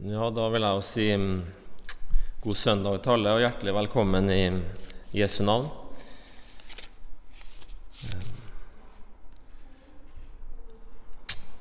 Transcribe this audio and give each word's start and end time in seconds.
Ja, 0.00 0.30
da 0.32 0.46
vil 0.48 0.64
jeg 0.64 0.72
jo 0.72 0.84
si 0.88 1.04
mm, 1.20 1.42
god 2.40 2.56
søndag 2.56 2.94
til 3.04 3.12
alle, 3.12 3.34
og 3.36 3.42
hjertelig 3.42 3.74
velkommen 3.76 4.30
i 4.32 4.46
Jesu 5.12 5.42
navn. 5.44 5.66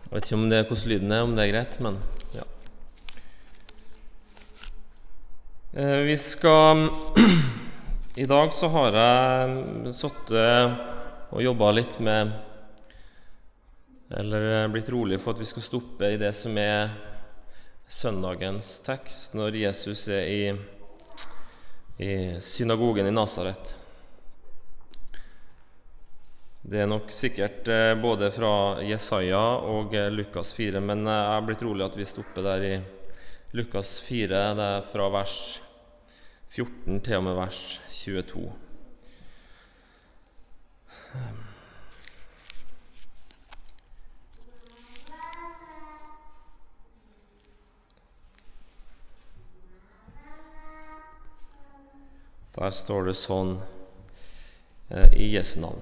Jeg 0.06 0.14
vet 0.14 0.24
ikke 0.24 0.40
om 0.40 0.48
det 0.48 0.62
er 0.62 0.70
hvordan 0.70 0.90
lyden 0.94 1.12
er, 1.12 1.26
om 1.28 1.36
det 1.36 1.44
er 1.44 1.52
greit, 1.52 1.76
men 1.84 2.00
ja. 2.38 2.48
Eh, 5.76 6.00
vi 6.08 6.16
skal 6.16 6.88
I 8.24 8.32
dag 8.32 8.56
så 8.56 8.72
har 8.72 8.96
jeg 9.02 9.96
sittet 10.00 10.82
og 11.36 11.44
jobba 11.44 11.76
litt 11.76 12.00
med 12.00 12.32
Eller 14.24 14.68
blitt 14.72 14.90
rolig 14.92 15.20
for 15.20 15.36
at 15.36 15.40
vi 15.44 15.52
skal 15.52 15.68
stoppe 15.68 16.16
i 16.16 16.20
det 16.20 16.32
som 16.36 16.56
er 16.60 17.11
søndagens 17.92 18.80
tekst 18.86 19.36
når 19.36 19.60
Jesus 19.60 20.08
er 20.12 20.32
i, 20.32 20.42
i 22.00 22.12
synagogen 22.44 23.08
i 23.10 23.14
Nasaret. 23.14 23.76
Det 26.62 26.84
er 26.84 26.88
nok 26.88 27.10
sikkert 27.12 27.68
eh, 27.74 27.92
både 28.00 28.30
fra 28.32 28.54
Jesaja 28.86 29.42
og 29.68 29.96
eh, 29.98 30.12
Lukas 30.14 30.54
4, 30.56 30.80
men 30.80 31.04
eh, 31.10 31.20
jeg 31.20 31.42
blir 31.42 31.50
blitt 31.50 31.66
rolig 31.68 31.88
at 31.88 31.98
vi 31.98 32.08
stopper 32.08 32.46
der 32.46 32.66
i 32.68 32.74
Lukas 33.58 33.98
4, 34.06 34.42
det 34.56 34.68
er 34.78 34.90
fra 34.94 35.10
vers 35.12 35.38
14 36.54 37.02
til 37.02 37.18
og 37.18 37.26
med 37.28 37.40
vers 37.42 37.64
22. 37.98 38.46
Der 52.52 52.74
står 52.76 53.06
det 53.08 53.16
sånn 53.16 53.54
eh, 54.90 55.14
i 55.16 55.30
Jesu 55.32 55.62
navn. 55.64 55.80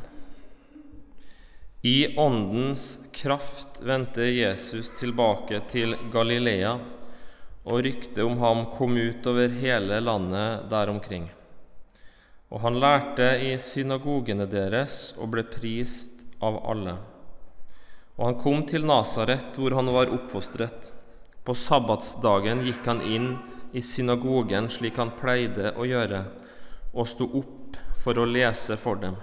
I 1.81 2.17
Åndens 2.19 3.07
kraft 3.15 3.79
vendte 3.81 4.27
Jesus 4.27 4.91
tilbake 4.99 5.63
til 5.71 5.95
Galilea, 6.13 6.75
og 7.63 7.83
ryktet 7.85 8.19
om 8.21 8.37
ham 8.41 8.65
kom 8.75 8.97
ut 8.97 9.25
over 9.31 9.49
hele 9.61 9.97
landet 10.03 10.67
der 10.69 10.91
omkring. 10.91 11.25
Og 12.49 12.61
han 12.61 12.77
lærte 12.81 13.31
i 13.45 13.53
synagogene 13.61 14.45
deres 14.49 15.15
og 15.17 15.31
ble 15.33 15.45
prist 15.49 16.21
av 16.43 16.59
alle. 16.69 16.97
Og 18.17 18.25
han 18.27 18.37
kom 18.41 18.61
til 18.69 18.85
Nasaret, 18.85 19.57
hvor 19.57 19.73
han 19.77 19.89
var 19.95 20.11
oppfostret. 20.13 20.91
På 21.45 21.55
sabbatsdagen 21.57 22.61
gikk 22.67 22.85
han 22.85 23.01
inn 23.01 23.29
i 23.73 23.81
synagogen 23.81 24.69
slik 24.69 25.01
han 25.01 25.15
pleide 25.17 25.73
å 25.77 25.87
gjøre 25.87 26.23
og 26.93 27.07
sto 27.07 27.27
opp 27.39 27.77
for 27.99 28.17
å 28.19 28.27
lese 28.27 28.77
for 28.79 28.99
dem. 29.01 29.17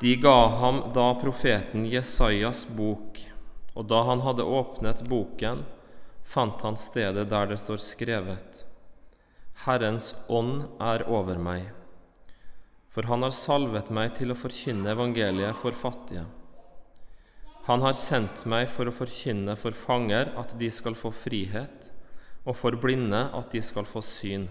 De 0.00 0.14
ga 0.16 0.48
ham 0.60 0.82
da 0.94 1.08
profeten 1.18 1.86
Jesajas 1.90 2.66
bok, 2.70 3.18
og 3.74 3.88
da 3.90 4.04
han 4.06 4.22
hadde 4.22 4.46
åpnet 4.46 5.02
boken, 5.10 5.64
fant 6.22 6.62
han 6.62 6.78
stedet 6.78 7.26
der 7.32 7.50
det 7.50 7.58
står 7.58 7.82
skrevet:" 7.82 8.64
Herrens 9.64 10.12
ånd 10.28 10.68
er 10.78 11.02
over 11.10 11.38
meg, 11.42 11.72
for 12.88 13.10
han 13.10 13.26
har 13.26 13.34
salvet 13.34 13.90
meg 13.90 14.14
til 14.14 14.30
å 14.30 14.38
forkynne 14.38 14.92
evangeliet 14.94 15.58
for 15.58 15.74
fattige. 15.74 16.28
Han 17.66 17.82
har 17.82 17.98
sendt 17.98 18.46
meg 18.46 18.68
for 18.70 18.86
å 18.86 18.94
forkynne 18.94 19.56
for 19.58 19.74
fanger 19.74 20.30
at 20.38 20.54
de 20.60 20.70
skal 20.70 20.94
få 20.94 21.10
frihet, 21.10 21.90
og 22.46 22.54
for 22.56 22.78
blinde 22.78 23.26
at 23.34 23.50
de 23.50 23.60
skal 23.60 23.84
få 23.84 24.00
syn 24.00 24.46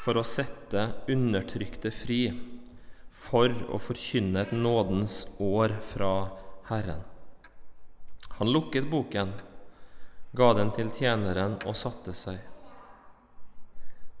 for 0.00 0.16
å 0.16 0.24
sette 0.24 0.86
undertrykte 1.12 1.92
fri, 1.92 2.22
for 3.10 3.52
å 3.68 3.78
forkynne 3.80 4.46
et 4.46 4.52
nådens 4.56 5.22
år 5.42 5.76
fra 5.84 6.14
Herren. 6.70 7.02
Han 8.38 8.52
lukket 8.54 8.88
boken, 8.88 9.34
ga 10.32 10.52
den 10.56 10.70
til 10.72 10.88
tjeneren 10.96 11.58
og 11.66 11.76
satte 11.76 12.14
seg. 12.16 12.38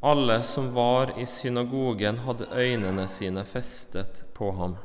Alle 0.04 0.42
som 0.44 0.70
var 0.74 1.14
i 1.20 1.26
synagogen, 1.28 2.22
hadde 2.24 2.48
øynene 2.52 3.08
sine 3.08 3.44
festet 3.44 4.24
på 4.36 4.52
ham. 4.56 4.76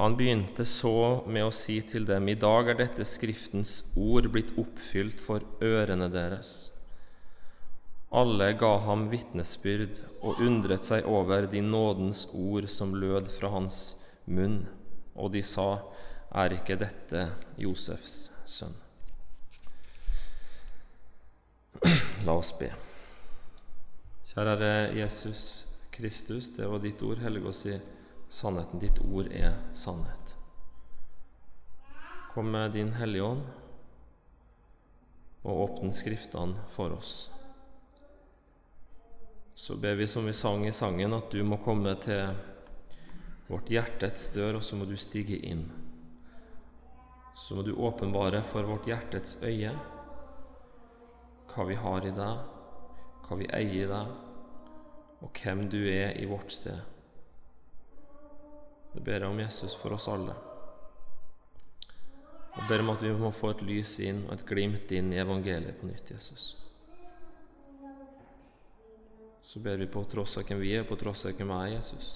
Han 0.00 0.16
begynte 0.16 0.64
så 0.68 1.24
med 1.28 1.44
å 1.44 1.52
si 1.52 1.78
til 1.84 2.06
dem, 2.08 2.28
I 2.28 2.34
dag 2.34 2.72
er 2.72 2.80
dette 2.80 3.04
Skriftens 3.04 3.82
ord 3.96 4.30
blitt 4.32 4.54
oppfylt 4.60 5.20
for 5.20 5.44
ørene 5.60 6.08
deres. 6.12 6.71
Alle 8.12 8.50
ga 8.60 8.74
ham 8.84 9.06
vitnesbyrd 9.08 10.02
og 10.20 10.40
undret 10.44 10.84
seg 10.84 11.06
over 11.08 11.46
de 11.48 11.62
nådens 11.64 12.26
ord 12.36 12.68
som 12.68 12.92
lød 12.92 13.30
fra 13.32 13.48
hans 13.54 13.96
munn, 14.28 14.66
og 15.16 15.32
de 15.32 15.40
sa, 15.42 15.80
Er 16.32 16.52
ikke 16.56 16.76
dette 16.80 17.26
Josefs 17.60 18.30
sønn? 18.48 18.76
La 22.26 22.36
oss 22.36 22.52
be. 22.56 22.70
Kjære 24.32 24.92
Jesus 24.96 25.64
Kristus, 25.92 26.52
det 26.56 26.68
var 26.68 26.80
ditt 26.80 27.02
ord. 27.04 27.20
Hellig 27.20 27.44
oss 27.48 27.66
i 27.68 27.76
sannheten. 28.32 28.80
Ditt 28.80 29.00
ord 29.04 29.28
er 29.28 29.58
sannhet. 29.76 30.36
Kom 32.32 32.48
med 32.52 32.72
Din 32.72 32.94
Hellige 32.96 33.24
Ånd 33.28 33.44
og 35.44 35.64
åpne 35.66 35.92
Skriftene 35.92 36.64
for 36.72 36.96
oss. 36.96 37.28
Så 39.62 39.76
ber 39.76 39.94
vi 39.94 40.06
som 40.06 40.26
vi 40.26 40.32
sang 40.32 40.66
i 40.66 40.72
sangen, 40.72 41.12
at 41.14 41.30
du 41.30 41.44
må 41.46 41.54
komme 41.62 41.92
til 42.02 42.32
vårt 43.46 43.68
hjertets 43.70 44.24
dør, 44.34 44.56
og 44.58 44.64
så 44.66 44.74
må 44.74 44.88
du 44.90 44.96
stige 44.98 45.36
inn. 45.38 45.60
Så 47.38 47.54
må 47.54 47.62
du 47.62 47.70
åpenbare 47.70 48.40
for 48.42 48.66
vårt 48.66 48.88
hjertets 48.90 49.36
øye 49.46 49.70
hva 51.52 51.66
vi 51.68 51.76
har 51.78 52.08
i 52.08 52.14
deg, 52.16 52.40
hva 53.28 53.38
vi 53.38 53.46
eier 53.60 53.84
i 53.84 53.86
deg, 53.92 54.10
og 55.22 55.30
hvem 55.44 55.62
du 55.70 55.78
er 55.92 56.18
i 56.18 56.26
vårt 56.26 56.50
sted. 56.50 56.82
Det 58.96 59.04
ber 59.06 59.20
jeg 59.20 59.28
om 59.30 59.44
Jesus 59.44 59.78
for 59.78 59.94
oss 59.94 60.08
alle. 60.10 60.34
Og 62.50 62.66
ber 62.66 62.82
om 62.82 62.90
at 62.96 63.06
vi 63.06 63.14
må 63.14 63.30
få 63.30 63.54
et 63.54 63.62
lys 63.70 63.94
inn 64.02 64.24
og 64.26 64.34
et 64.40 64.44
glimt 64.50 64.90
inn 64.90 65.14
i 65.14 65.22
evangeliet 65.22 65.78
på 65.78 65.92
nytt, 65.92 66.10
Jesus 66.16 66.50
så 69.42 69.60
ber 69.60 69.76
vi 69.76 69.90
på 69.90 70.04
tross 70.10 70.36
av 70.38 70.46
hvem 70.46 70.60
vi 70.62 70.70
er, 70.76 70.86
på 70.86 70.96
tross 71.00 71.26
av 71.26 71.34
hvem 71.34 71.50
jeg 71.50 71.72
er, 71.72 71.74
Jesus. 71.76 72.10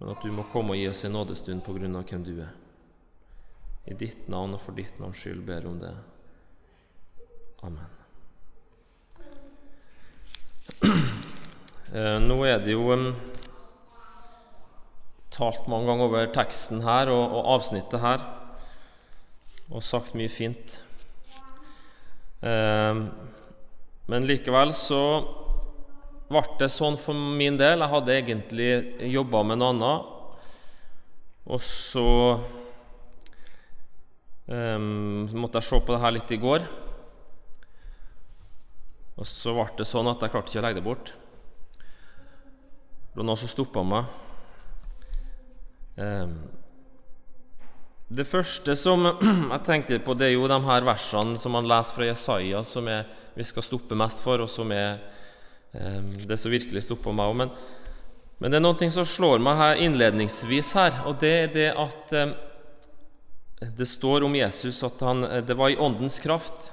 Men 0.00 0.14
at 0.14 0.24
du 0.24 0.32
må 0.32 0.46
komme 0.52 0.72
og 0.72 0.80
gi 0.80 0.88
oss 0.88 1.04
en 1.04 1.12
nådestund 1.12 1.64
på 1.66 1.76
grunn 1.76 1.98
av 1.98 2.08
hvem 2.08 2.24
du 2.24 2.34
er. 2.40 2.54
I 3.90 3.96
ditt 4.00 4.28
navn 4.32 4.56
og 4.56 4.62
for 4.64 4.76
ditt 4.76 4.96
navns 5.00 5.20
skyld 5.20 5.42
ber 5.44 5.68
om 5.68 5.80
det. 5.80 5.92
Amen. 7.66 7.96
Eh, 11.90 12.16
nå 12.22 12.36
er 12.46 12.60
det 12.62 12.70
jo 12.70 12.84
talt 15.34 15.64
mange 15.66 15.88
ganger 15.88 16.06
over 16.06 16.28
teksten 16.30 16.84
her 16.84 17.10
og, 17.10 17.34
og 17.34 17.48
avsnittet 17.56 17.98
her, 17.98 18.22
og 19.74 19.82
sagt 19.82 20.14
mye 20.14 20.30
fint. 20.30 20.76
Eh, 22.46 23.02
men 24.06 24.28
likevel 24.30 24.70
så 24.78 25.02
ble 26.30 26.42
det 26.60 26.70
sånn 26.70 26.98
for 27.00 27.16
min 27.16 27.58
del. 27.58 27.82
Jeg 27.82 27.92
hadde 27.94 28.16
egentlig 28.16 28.70
jobba 29.10 29.42
med 29.46 29.58
noe 29.60 29.74
annet. 29.74 30.16
Og 31.50 31.62
så 31.64 32.06
um, 34.46 35.26
måtte 35.34 35.58
jeg 35.58 35.66
se 35.66 35.80
på 35.82 35.96
det 35.96 36.02
her 36.04 36.14
litt 36.14 36.30
i 36.30 36.38
går. 36.38 36.68
Og 39.18 39.26
så 39.26 39.56
ble 39.56 39.66
det 39.80 39.88
sånn 39.90 40.08
at 40.12 40.22
jeg 40.22 40.32
klarte 40.32 40.52
ikke 40.52 40.62
å 40.62 40.66
legge 40.68 40.78
det 40.78 40.86
bort. 40.86 41.12
Det 43.10 43.18
var 43.18 43.26
noe 43.26 43.40
som 43.40 43.50
stoppa 43.50 43.82
meg. 43.82 44.16
Um, 45.98 46.36
det 48.10 48.26
første 48.26 48.74
som 48.78 49.02
jeg 49.54 49.64
tenkte 49.66 49.98
på, 50.02 50.14
det 50.14 50.30
er 50.30 50.36
jo 50.36 50.46
de 50.50 50.60
her 50.66 50.86
versene 50.86 51.38
som 51.42 51.58
man 51.58 51.66
leser 51.66 51.96
fra 51.96 52.06
Jesaja, 52.06 52.62
som 52.66 52.86
er, 52.90 53.10
vi 53.34 53.46
skal 53.46 53.66
stoppe 53.66 53.98
mest 53.98 54.22
for, 54.22 54.46
og 54.46 54.50
som 54.50 54.70
er 54.74 55.18
det 55.72 56.36
som 56.40 56.50
virkelig 56.50 56.82
stopper 56.82 57.14
meg 57.14 57.30
òg. 57.30 57.36
Men, 57.38 57.52
men, 58.40 58.50
det 58.50 58.58
er 58.58 58.64
noe 58.64 58.90
som 58.90 59.06
slår 59.06 59.42
meg 59.42 59.58
her 59.60 59.82
innledningsvis 59.86 60.72
her, 60.78 61.02
og 61.06 61.20
det 61.22 61.34
er 61.44 61.52
det 61.54 61.68
at 61.78 62.14
ehm, 62.16 62.34
det 63.76 63.86
står 63.86 64.24
om 64.24 64.34
Jesus 64.34 64.80
at 64.86 65.02
han, 65.04 65.26
det 65.46 65.56
var 65.56 65.70
i 65.70 65.78
Åndens 65.78 66.18
kraft. 66.24 66.70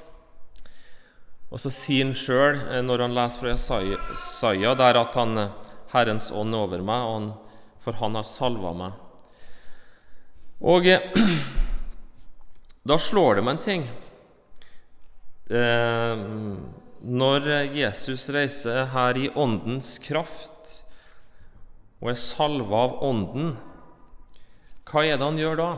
Og 1.48 1.62
så 1.64 1.72
sier 1.72 2.08
han 2.08 2.16
sjøl, 2.18 2.60
eh, 2.68 2.84
når 2.84 3.06
han 3.06 3.16
leser 3.16 3.40
fra 3.40 3.82
Jesaja, 3.84 4.74
der 4.76 5.00
at 5.00 5.16
han, 5.16 5.38
eh, 5.38 5.54
Herrens 5.94 6.32
ånd 6.32 6.56
er 6.56 6.64
over 6.66 6.84
meg, 6.84 7.12
han, 7.12 7.30
for 7.84 8.00
han 8.02 8.18
har 8.20 8.28
salva 8.28 8.74
meg. 8.76 8.98
Og 10.60 10.88
eh, 10.92 11.08
da 12.90 13.00
slår 13.00 13.40
det 13.40 13.46
meg 13.48 13.56
en 13.56 13.64
ting. 13.64 13.88
eh, 15.52 16.26
Når 17.02 17.46
Jesus 17.78 18.30
reiser 18.34 18.88
her 18.94 19.18
i 19.20 19.30
Åndens 19.30 19.98
kraft 20.02 20.72
og 22.02 22.12
er 22.12 22.18
salva 22.20 22.84
av 22.88 22.98
Ånden, 23.06 23.54
hva 24.88 25.04
er 25.04 25.18
det 25.18 25.26
han 25.26 25.40
gjør 25.40 25.60
da? 25.60 25.70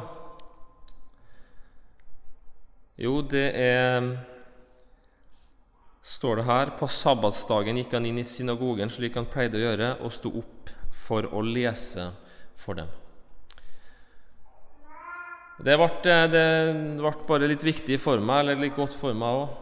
Jo, 2.99 3.19
det 3.23 3.45
er 3.55 4.09
står 6.09 6.39
det 6.39 6.47
her 6.47 6.71
på 6.79 6.87
sabbatsdagen 6.89 7.77
gikk 7.79 7.93
han 7.95 8.07
inn 8.09 8.19
i 8.19 8.27
synagogen 8.27 8.91
slik 8.91 9.17
han 9.19 9.27
pleide 9.29 9.59
å 9.59 9.61
gjøre, 9.61 9.91
og 10.03 10.13
sto 10.13 10.31
opp 10.41 10.71
for 10.95 11.27
å 11.29 11.43
lese 11.45 12.09
for 12.59 12.79
dem. 12.79 12.89
Det 15.59 15.75
ble, 15.75 16.19
det 16.31 16.45
ble 16.99 17.11
bare 17.27 17.49
litt 17.51 17.63
viktig 17.67 17.99
for 18.01 18.23
meg, 18.23 18.45
eller 18.45 18.63
litt 18.63 18.77
godt 18.77 18.95
for 18.95 19.15
meg 19.15 19.43
òg. 19.43 19.57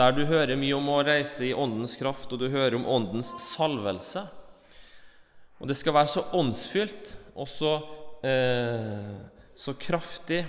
Der 0.00 0.14
du 0.16 0.22
hører 0.24 0.56
mye 0.56 0.76
om 0.78 0.86
å 0.88 1.02
reise 1.04 1.50
i 1.50 1.52
Åndens 1.52 1.98
kraft, 2.00 2.30
og 2.32 2.40
du 2.40 2.48
hører 2.48 2.78
om 2.78 2.86
Åndens 2.88 3.34
salvelse. 3.50 4.22
Og 5.60 5.68
det 5.68 5.76
skal 5.76 5.92
være 5.98 6.08
så 6.08 6.22
åndsfylt 6.40 7.12
og 7.34 7.48
så, 7.48 7.74
eh, 8.24 9.12
så 9.54 9.76
kraftig 9.76 10.40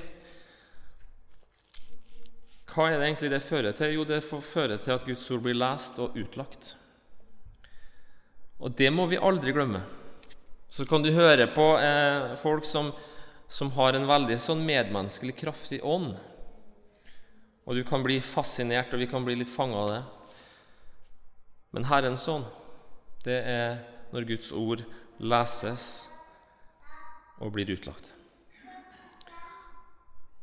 hva 2.72 2.86
er 2.88 3.02
det 3.02 3.08
egentlig 3.10 3.32
det 3.34 3.44
fører 3.44 3.74
til? 3.76 3.98
Jo, 3.98 4.06
det 4.08 4.22
fører 4.24 4.78
til 4.80 4.94
at 4.96 5.04
Guds 5.04 5.26
ord 5.36 5.42
blir 5.44 5.58
lest 5.60 5.98
og 6.00 6.16
utlagt. 6.16 6.78
Og 8.64 8.72
det 8.80 8.88
må 8.96 9.10
vi 9.12 9.20
aldri 9.20 9.52
glemme. 9.52 9.82
Så 10.72 10.86
kan 10.88 11.04
du 11.04 11.12
høre 11.12 11.50
på 11.52 11.66
eh, 11.84 12.32
folk 12.40 12.64
som, 12.64 12.94
som, 13.52 13.74
har 13.76 13.98
en 13.98 14.08
veldig 14.08 14.38
sånn 14.40 14.64
medmenneskelig, 14.64 15.36
kraftig 15.42 15.82
ånd. 15.84 16.14
Og 17.66 17.78
du 17.78 17.84
kan 17.86 18.02
bli 18.04 18.18
fascinert, 18.26 18.94
og 18.94 19.02
vi 19.02 19.10
kan 19.10 19.26
bli 19.26 19.38
litt 19.38 19.52
fanga 19.52 19.84
av 19.84 19.92
det. 19.92 20.02
Men 21.72 21.86
Herrens 21.88 22.26
ånd, 22.28 22.48
det 23.24 23.38
er 23.48 23.78
når 24.12 24.26
Guds 24.34 24.50
ord 24.58 24.82
leses 25.22 25.86
og 27.42 27.54
blir 27.56 27.70
utlagt. 27.72 28.12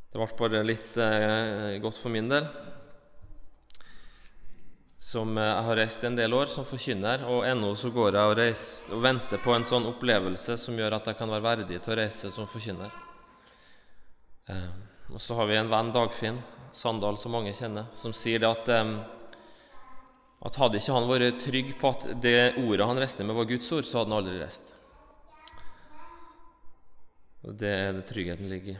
Det 0.08 0.16
ble 0.16 0.28
bare 0.38 0.64
litt 0.64 0.96
eh, 1.02 1.76
godt 1.82 1.98
for 2.00 2.14
min 2.14 2.30
del. 2.30 2.46
Som 5.02 5.36
eh, 5.36 5.50
jeg 5.50 5.66
har 5.68 5.80
reist 5.82 6.06
en 6.08 6.16
del 6.16 6.32
år 6.34 6.48
som 6.54 6.66
forkynner, 6.66 7.26
og 7.28 7.44
ennå 7.46 7.74
så 7.76 7.90
går 7.92 8.16
jeg 8.16 8.30
og, 8.30 8.36
reiser, 8.38 8.94
og, 8.94 9.02
venter 9.04 9.42
på 9.44 9.52
en 9.52 9.66
sånn 9.68 9.90
opplevelse 9.90 10.56
som 10.62 10.78
gjør 10.80 10.96
at 10.96 11.10
jeg 11.10 11.18
kan 11.18 11.34
være 11.34 11.44
verdig 11.44 11.82
til 11.82 11.92
å 11.92 11.98
reise 12.00 12.32
som 12.32 12.48
forkynner. 12.48 12.94
Eh, 14.48 14.70
og 15.12 15.20
så 15.20 15.36
har 15.36 15.50
vi 15.50 15.60
en 15.60 15.70
venn, 15.72 15.92
Dagfinn 15.92 16.40
Sandal, 16.78 17.18
som 17.18 17.34
mange 17.34 17.54
kjenner, 17.56 17.90
som 17.98 18.14
sier 18.14 18.42
det 18.42 18.48
at 18.48 18.70
um, 18.78 18.98
at 20.46 20.58
hadde 20.60 20.78
ikke 20.78 20.94
han 20.94 21.08
vært 21.08 21.40
trygg 21.42 21.70
på 21.80 21.90
at 21.90 22.04
det 22.22 22.40
ordet 22.62 22.86
han 22.86 23.00
reiste 23.00 23.24
med, 23.26 23.34
var 23.34 23.48
Guds 23.50 23.70
ord, 23.74 23.86
så 23.86 23.98
hadde 23.98 24.12
han 24.12 24.18
aldri 24.20 24.36
reist. 24.38 24.74
Og 27.42 27.56
Det 27.58 27.72
er 27.72 27.96
det 27.96 28.06
tryggheten 28.06 28.50
ligger 28.50 28.76
i. 28.76 28.78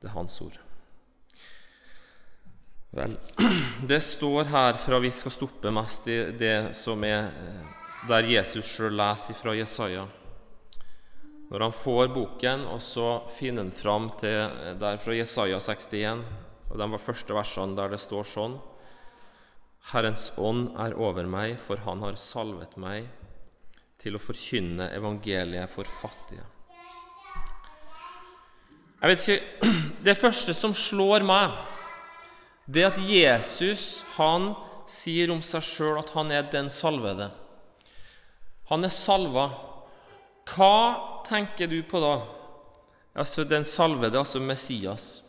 Det 0.00 0.08
er 0.08 0.16
hans 0.16 0.40
ord. 0.40 0.56
Vel, 2.94 3.16
det 3.90 4.00
står 4.06 4.48
her 4.52 4.78
fra 4.80 5.00
vi 5.02 5.10
skal 5.12 5.34
stoppe 5.34 5.72
mest 5.74 6.08
i 6.08 6.18
det 6.38 6.76
som 6.78 7.04
er 7.04 7.26
eh, 7.28 7.72
der 8.08 8.28
Jesus 8.30 8.68
sjøl 8.68 8.94
leser 8.96 9.36
fra 9.36 9.56
Jesaja. 9.56 10.04
Når 11.54 11.62
han 11.62 11.74
får 11.78 12.08
boken, 12.10 12.64
og 12.66 12.80
så 12.82 13.08
finner 13.30 13.62
han 13.62 13.68
fram 13.70 14.08
til 14.18 14.40
eh, 14.42 14.72
der 14.74 14.96
fra 14.98 15.14
Jesaja 15.14 15.60
61, 15.62 16.22
og 16.66 16.80
de 16.80 16.86
var 16.90 16.98
første 16.98 17.36
versene 17.36 17.76
der 17.78 17.92
det 17.92 18.00
står 18.02 18.24
sånn 18.26 18.56
Herrens 19.92 20.32
ånd 20.34 20.72
er 20.82 20.96
over 20.98 21.28
meg, 21.30 21.54
for 21.62 21.78
han 21.84 22.00
har 22.02 22.18
salvet 22.18 22.74
meg 22.80 23.06
til 24.02 24.18
å 24.18 24.22
forkynne 24.24 24.88
evangeliet 24.96 25.70
for 25.70 25.86
fattige. 25.86 26.42
Jeg 28.98 29.12
vet 29.12 29.22
ikke 29.22 29.70
Det 30.08 30.16
første 30.18 30.56
som 30.58 30.74
slår 30.74 31.22
meg, 31.22 31.54
det 32.66 32.82
at 32.88 32.98
Jesus 32.98 34.02
han 34.16 34.56
sier 34.90 35.30
om 35.30 35.38
seg 35.46 35.62
sjøl 35.70 36.02
at 36.02 36.10
han 36.16 36.34
er 36.34 36.50
den 36.50 36.66
salvede. 36.66 37.30
Han 38.72 38.82
er 38.82 38.92
salva. 38.92 39.46
Hva 40.48 41.22
tenker 41.26 41.70
du 41.70 41.78
på 41.88 42.00
da? 42.02 42.14
Altså 43.14 43.44
den 43.48 43.64
salvede, 43.64 44.18
altså 44.18 44.40
Messias. 44.42 45.22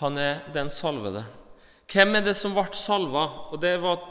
Han 0.00 0.18
er 0.18 0.42
den 0.54 0.70
salvede. 0.70 1.24
Hvem 1.92 2.16
er 2.16 2.24
det 2.24 2.36
som 2.36 2.54
ble 2.56 2.66
salva? 2.74 3.26
Og 3.52 3.60
det 3.62 3.76
var 3.82 4.08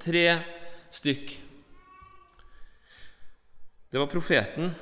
tre 0.00 0.24
stykk. 0.90 1.34
Det 3.90 3.98
var 3.98 4.10
profeten 4.10 4.72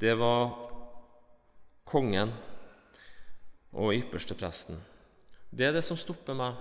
det 0.00 0.14
var 0.16 0.54
kongen 1.84 2.30
og 3.76 3.92
ypperstepresten. 3.92 4.78
Det 5.50 5.66
er 5.66 5.74
det 5.76 5.82
som 5.84 5.98
stopper 6.00 6.36
meg 6.38 6.56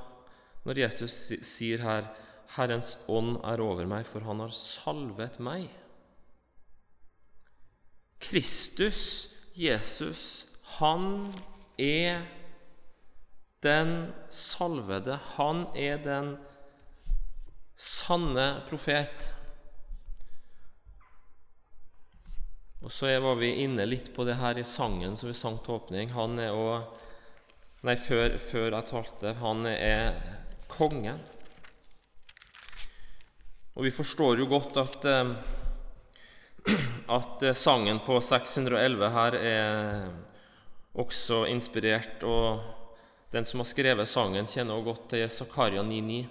når 0.67 0.81
Jesus 0.81 1.15
sier 1.47 1.79
her 1.85 2.09
'Herrens 2.49 2.97
ånd 3.07 3.37
er 3.45 3.61
over 3.61 3.85
meg, 3.85 4.07
for 4.07 4.25
han 4.25 4.39
har 4.41 4.53
salvet 4.55 5.37
meg'. 5.39 5.69
Kristus, 8.19 9.35
Jesus, 9.55 10.45
han 10.79 11.33
er 11.77 12.25
den 13.63 14.13
salvede. 14.29 15.19
Han 15.37 15.65
er 15.75 15.97
den 16.03 16.37
sanne 17.79 18.61
profet. 18.69 19.33
Og 22.79 22.91
så 22.91 23.11
var 23.19 23.35
vi 23.39 23.51
inne 23.63 23.87
litt 23.87 24.13
på 24.15 24.23
det 24.27 24.37
her 24.39 24.59
i 24.59 24.67
sangen 24.67 25.17
som 25.19 25.27
vi 25.31 25.35
sang 25.35 25.59
til 25.63 25.79
åpning. 25.79 26.13
Han 26.15 26.39
er 26.39 26.55
òg 26.55 26.95
Nei, 27.87 27.93
før, 27.95 28.33
før 28.43 28.73
jeg 28.73 28.87
talte. 28.89 29.31
Han 29.39 29.63
er 29.69 30.17
kongen. 30.67 31.21
Og 33.75 33.85
vi 33.85 33.91
forstår 33.93 34.41
jo 34.41 34.47
godt 34.49 34.77
at, 34.81 35.05
eh, 35.05 35.33
at 37.19 37.45
sangen 37.57 38.01
på 38.05 38.21
611 38.21 39.09
her 39.15 39.37
er 39.39 40.09
også 40.93 41.45
inspirert. 41.47 42.23
Og 42.23 42.61
den 43.31 43.45
som 43.45 43.61
har 43.61 43.69
skrevet 43.69 44.07
sangen, 44.09 44.47
kjenner 44.49 44.73
også 44.77 44.89
godt 44.91 45.09
til 45.09 45.29
Zakaria 45.29 45.83
9,9. 45.83 46.23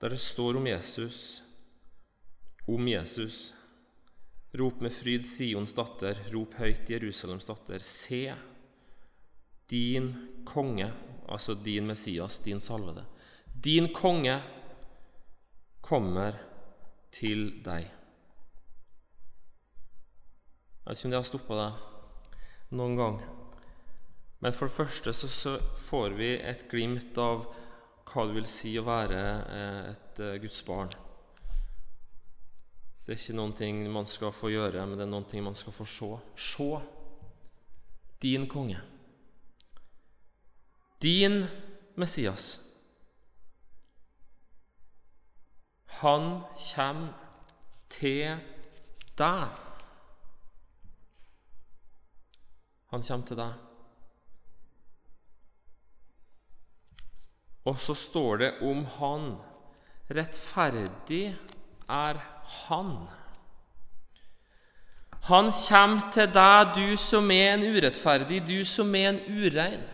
Der 0.00 0.08
det 0.12 0.20
står 0.20 0.56
om 0.56 0.66
Jesus 0.66 1.44
om 2.66 2.88
Jesus. 2.88 3.54
Rop 4.52 4.80
med 4.80 4.92
fryd, 4.92 5.24
Sions 5.26 5.74
datter, 5.74 6.18
rop 6.32 6.54
høyt, 6.60 6.90
Jerusalems 6.90 7.48
datter. 7.48 7.82
Se, 7.82 8.28
din 9.70 10.12
konge, 10.46 10.90
altså 11.28 11.56
din 11.58 11.88
Messias, 11.90 12.38
din 12.44 12.60
salvede, 12.62 13.04
din 13.54 13.92
konge 13.94 14.40
kommer 15.84 16.36
til 17.14 17.62
deg. 17.64 17.86
Jeg 20.84 20.90
vet 20.90 20.98
ikke 20.98 21.06
om 21.06 21.14
det 21.14 21.20
har 21.20 21.28
stoppa 21.28 21.58
deg 21.60 22.74
noen 22.76 22.96
gang. 22.98 23.20
Men 24.44 24.52
for 24.52 24.68
det 24.68 24.76
første 24.76 25.14
så, 25.16 25.54
får 25.80 26.16
vi 26.18 26.34
et 26.36 26.66
glimt 26.68 27.16
av 27.16 27.46
hva 28.10 28.26
det 28.28 28.36
vil 28.36 28.48
si 28.50 28.74
å 28.76 28.84
være 28.84 29.20
eh, 29.40 29.78
et 29.94 30.20
uh, 30.20 30.34
Guds 30.42 30.60
barn. 30.66 30.90
Det 33.04 33.14
er 33.14 33.20
ikke 33.20 33.36
noen 33.36 33.54
ting 33.56 33.80
man 33.92 34.08
skal 34.08 34.32
få 34.32 34.50
gjøre, 34.52 34.84
men 34.84 34.98
det 34.98 35.06
er 35.06 35.12
noen 35.12 35.28
ting 35.28 35.44
man 35.44 35.56
skal 35.56 35.72
få 35.76 35.86
se. 35.88 36.10
Se 36.36 36.68
din 38.24 38.46
konge. 38.48 38.80
Din 41.00 41.44
Messias. 42.00 42.63
Han 46.00 46.40
kommer 46.74 47.12
til 47.90 48.40
deg. 49.18 49.60
Han 52.90 53.02
kommer 53.02 53.26
til 53.26 53.38
deg. 53.38 53.52
Og 57.64 57.78
så 57.80 57.94
står 57.96 58.36
det 58.42 58.50
om 58.62 58.84
han 58.98 59.28
rettferdig 60.12 61.36
er 61.88 62.18
han. 62.66 62.90
Han 65.24 65.48
kommer 65.56 66.10
til 66.12 66.28
deg, 66.34 66.74
du 66.76 66.96
som 67.00 67.30
er 67.32 67.54
en 67.54 67.64
urettferdig, 67.64 68.42
du 68.44 68.60
som 68.68 68.94
er 68.94 69.08
en 69.14 69.22
urein. 69.24 69.86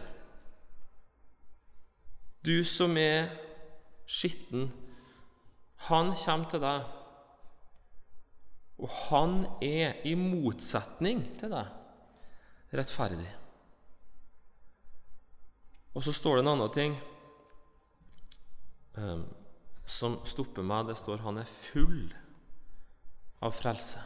Du 2.44 2.64
som 2.64 2.96
er 2.98 3.30
skitten. 4.10 4.72
Han 5.88 6.12
kommer 6.12 6.50
til 6.50 6.62
deg. 6.62 6.88
Og 8.80 8.92
han 9.10 9.34
er, 9.64 9.98
i 10.08 10.14
motsetning 10.16 11.22
til 11.40 11.52
deg, 11.52 11.68
rettferdig. 12.76 13.28
Og 15.92 16.04
så 16.06 16.14
står 16.14 16.38
det 16.38 16.44
en 16.44 16.52
annen 16.54 16.72
ting 16.72 16.94
um, 18.96 19.26
som 19.84 20.20
stopper 20.28 20.64
meg. 20.64 20.88
Det 20.88 20.96
står 21.00 21.24
han 21.26 21.42
er 21.42 21.50
full 21.50 22.08
av 23.44 23.52
frelse. 23.56 24.00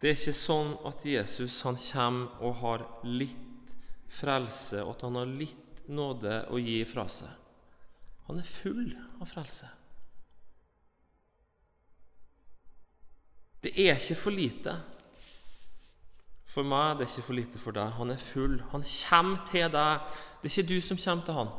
Det 0.00 0.10
er 0.10 0.18
ikke 0.18 0.36
sånn 0.36 0.74
at 0.88 1.06
Jesus 1.08 1.62
han 1.64 1.78
kommer 1.80 2.42
og 2.44 2.58
har 2.60 2.82
litt 3.06 3.72
frelse, 4.12 4.82
og 4.82 4.96
at 4.96 5.06
han 5.06 5.16
har 5.16 5.30
litt 5.30 5.86
nåde 5.88 6.42
å 6.52 6.60
gi 6.60 6.82
fra 6.88 7.06
seg. 7.08 7.43
Han 8.26 8.40
er 8.40 8.48
full 8.48 8.94
av 9.20 9.28
frelse. 9.28 9.68
Det 13.64 13.72
er 13.80 13.96
ikke 13.96 14.16
for 14.20 14.36
lite. 14.36 14.74
For 16.54 16.66
meg 16.68 16.98
det 16.98 17.06
er 17.06 17.10
ikke 17.10 17.26
for 17.26 17.38
lite 17.38 17.60
for 17.60 17.76
deg. 17.76 17.94
Han 17.98 18.12
er 18.12 18.20
full. 18.20 18.58
Han 18.72 18.84
kommer 18.84 19.44
til 19.48 19.70
deg. 19.72 20.14
Det 20.40 20.50
er 20.50 20.52
ikke 20.52 20.68
du 20.68 20.80
som 20.84 21.00
kommer 21.00 21.24
til 21.24 21.38
han. 21.40 21.52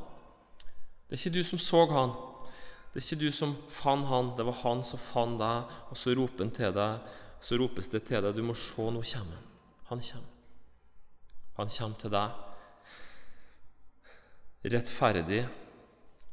Det 1.06 1.18
er 1.18 1.22
ikke 1.22 1.38
du 1.38 1.44
som 1.44 1.62
så 1.62 1.82
han. 1.92 2.16
Det 2.94 3.02
er 3.02 3.06
ikke 3.06 3.26
du 3.26 3.32
som 3.36 3.56
fant 3.70 4.08
han. 4.08 4.34
Det 4.38 4.46
var 4.48 4.62
han 4.62 4.84
som 4.88 5.02
fant 5.02 5.42
deg, 5.42 5.76
og 5.92 5.98
så 6.00 6.14
roper 6.18 6.46
han 6.46 6.54
til 6.56 6.72
deg. 6.74 7.14
Så 7.42 7.60
ropes 7.60 7.92
det 7.92 8.06
til 8.08 8.24
deg. 8.24 8.38
Du 8.38 8.46
må 8.46 8.56
se, 8.58 8.82
nå 8.82 9.02
kommer 9.02 9.36
han. 9.36 9.52
Han 9.92 10.02
kommer. 10.02 10.32
Han 11.58 11.70
kommer 11.70 12.00
til 12.02 12.14
deg 12.14 12.42
rettferdig 14.66 15.44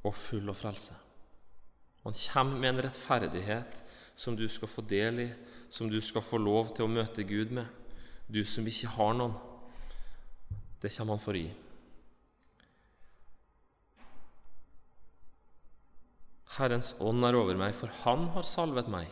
og 0.03 0.15
full 0.15 0.51
av 0.51 0.59
frelse. 0.59 0.97
Han 2.03 2.17
kommer 2.19 2.59
med 2.59 2.73
en 2.73 2.85
rettferdighet 2.89 3.83
som 4.19 4.37
du 4.37 4.49
skal 4.51 4.71
få 4.71 4.83
del 4.91 5.21
i, 5.23 5.29
som 5.71 5.91
du 5.91 6.01
skal 6.03 6.25
få 6.25 6.41
lov 6.43 6.75
til 6.77 6.87
å 6.87 6.93
møte 6.93 7.25
Gud 7.27 7.55
med. 7.55 7.67
Du 8.27 8.43
som 8.45 8.67
ikke 8.67 8.91
har 8.97 9.15
noen. 9.17 9.37
Det 10.83 10.91
kommer 10.97 11.15
han 11.15 11.23
for 11.23 11.39
å 11.39 11.43
gi. 11.43 11.51
Herrens 16.59 16.93
ånd 17.01 17.25
er 17.25 17.39
over 17.39 17.57
meg, 17.57 17.73
for 17.73 17.93
han 18.03 18.27
har 18.35 18.45
salvet 18.45 18.91
meg. 18.93 19.09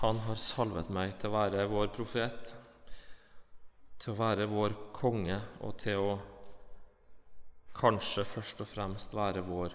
Han 0.00 0.20
har 0.24 0.40
salvet 0.40 0.88
meg 0.92 1.18
til 1.20 1.30
å 1.30 1.36
være 1.36 1.66
vår 1.68 1.90
profet, 1.92 2.54
til 4.04 4.12
å 4.12 4.20
være 4.20 4.44
vår 4.50 4.74
konge 4.92 5.38
og 5.64 5.78
til 5.80 5.96
å 5.96 6.16
kanskje 7.74 8.26
først 8.28 8.58
og 8.60 8.68
fremst 8.68 9.14
være 9.16 9.40
vår 9.46 9.72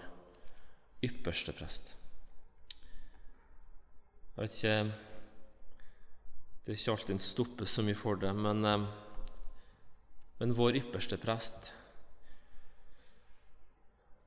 ypperste 1.02 1.50
prest. 1.56 1.96
Jeg 4.36 4.44
vet 4.44 4.54
ikke 4.56 4.74
Det 6.60 6.72
er 6.72 6.78
ikke 6.78 6.92
alltid 6.92 7.10
en 7.16 7.24
stopper 7.24 7.66
så 7.66 7.82
mye 7.82 7.98
for 7.98 8.20
det, 8.20 8.30
men, 8.36 8.64
eh, 8.64 8.84
men 10.38 10.54
vår 10.54 10.78
ypperste 10.78 11.18
prest 11.18 11.72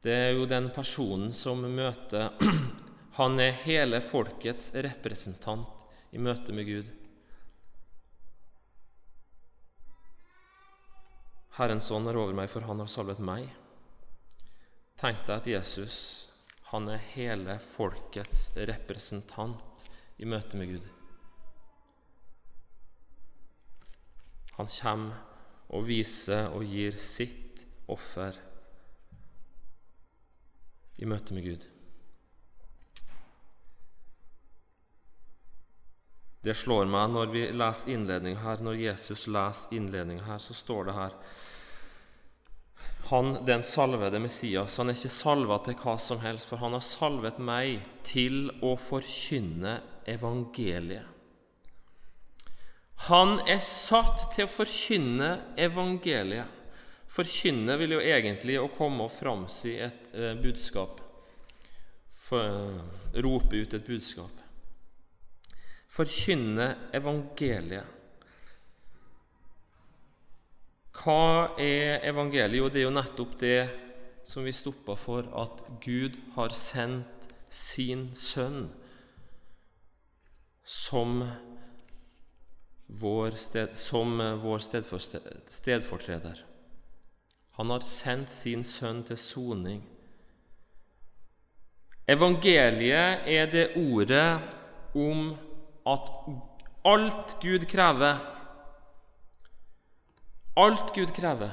Det 0.03 0.11
er 0.11 0.31
jo 0.35 0.45
den 0.45 0.67
personen 0.75 1.31
som 1.31 1.63
møter 1.63 2.33
Han 3.19 3.39
er 3.39 3.55
hele 3.63 4.01
folkets 4.01 4.73
representant 4.75 5.87
i 6.11 6.19
møte 6.19 6.51
med 6.51 6.65
Gud. 6.65 6.91
Herrens 11.57 11.91
ånd 11.93 12.09
er 12.09 12.17
over 12.17 12.33
meg, 12.33 12.49
for 12.49 12.65
han 12.65 12.81
har 12.81 12.89
salvet 12.89 13.21
meg. 13.21 13.45
Tenk 14.97 15.21
deg 15.27 15.35
at 15.35 15.49
Jesus 15.49 15.97
han 16.71 16.87
er 16.89 17.01
hele 17.13 17.59
folkets 17.61 18.47
representant 18.57 19.83
i 20.17 20.25
møte 20.25 20.57
med 20.57 20.71
Gud. 20.71 20.87
Han 24.57 24.69
kommer 24.69 25.21
og 25.73 25.85
viser 25.85 26.49
og 26.53 26.65
gir 26.65 26.97
sitt 27.01 27.61
offer 27.89 28.37
i 30.97 31.09
møte 31.09 31.37
med 31.37 31.45
Gud. 31.45 31.69
Det 36.43 36.55
slår 36.59 36.89
meg 36.91 37.13
når 37.13 37.31
vi 37.31 37.45
leser 37.55 37.93
innledningen 37.93 38.41
her, 38.43 38.59
når 38.63 38.81
Jesus 38.81 39.27
leser 39.31 39.77
innledningen 39.77 40.25
her, 40.27 40.41
så 40.43 40.55
står 40.57 40.89
det 40.89 40.97
her 40.97 41.17
han, 43.09 43.45
den 43.45 43.63
salvede 43.63 44.19
Messias, 44.19 44.77
han 44.77 44.89
er 44.89 44.95
ikke 44.95 45.11
salva 45.11 45.57
til 45.63 45.75
hva 45.79 45.97
som 45.99 46.21
helst, 46.23 46.47
for 46.47 46.61
han 46.63 46.75
har 46.75 46.83
salvet 46.83 47.39
meg 47.43 47.83
til 48.07 48.47
å 48.63 48.73
forkynne 48.79 49.75
evangeliet. 50.09 51.09
Han 53.09 53.41
er 53.49 53.59
satt 53.59 54.29
til 54.31 54.47
å 54.47 54.51
forkynne 54.51 55.29
evangeliet. 55.59 56.61
Forkynne 57.11 57.75
vil 57.81 57.97
jo 57.97 57.99
egentlig 58.01 58.55
å 58.61 58.69
komme 58.73 59.05
og 59.05 59.11
framsi 59.11 59.75
et 59.83 60.15
eh, 60.15 60.37
budskap. 60.39 61.01
Rope 62.31 63.59
ut 63.59 63.75
et 63.75 63.85
budskap. 63.85 64.42
Forkynne 65.93 66.71
evangeliet. 66.95 67.85
Hva 70.93 71.53
er 71.61 72.01
evangeliet? 72.07 72.57
Jo, 72.57 72.69
det 72.71 72.81
er 72.81 72.87
jo 72.87 72.93
nettopp 72.95 73.35
det 73.41 73.59
som 74.25 74.45
vi 74.45 74.53
stoppa 74.55 74.95
for, 74.97 75.27
at 75.37 75.61
Gud 75.83 76.17
har 76.37 76.55
sendt 76.55 77.27
sin 77.53 78.07
sønn 78.17 78.71
som 80.63 81.21
vår, 82.87 83.37
sted, 83.37 83.75
som 83.77 84.17
vår 84.41 84.63
stedfortreder. 84.63 86.43
Han 87.59 87.69
har 87.69 87.85
sendt 87.85 88.31
sin 88.33 88.63
sønn 88.65 89.03
til 89.05 89.19
soning. 89.19 89.81
Evangeliet 92.09 93.27
er 93.29 93.45
det 93.51 93.67
ordet 93.77 94.41
om 94.97 95.35
at 95.89 96.09
alt 96.87 97.35
Gud 97.41 97.65
krever 97.69 98.21
Alt 100.55 100.93
Gud 100.93 101.09
krever, 101.15 101.51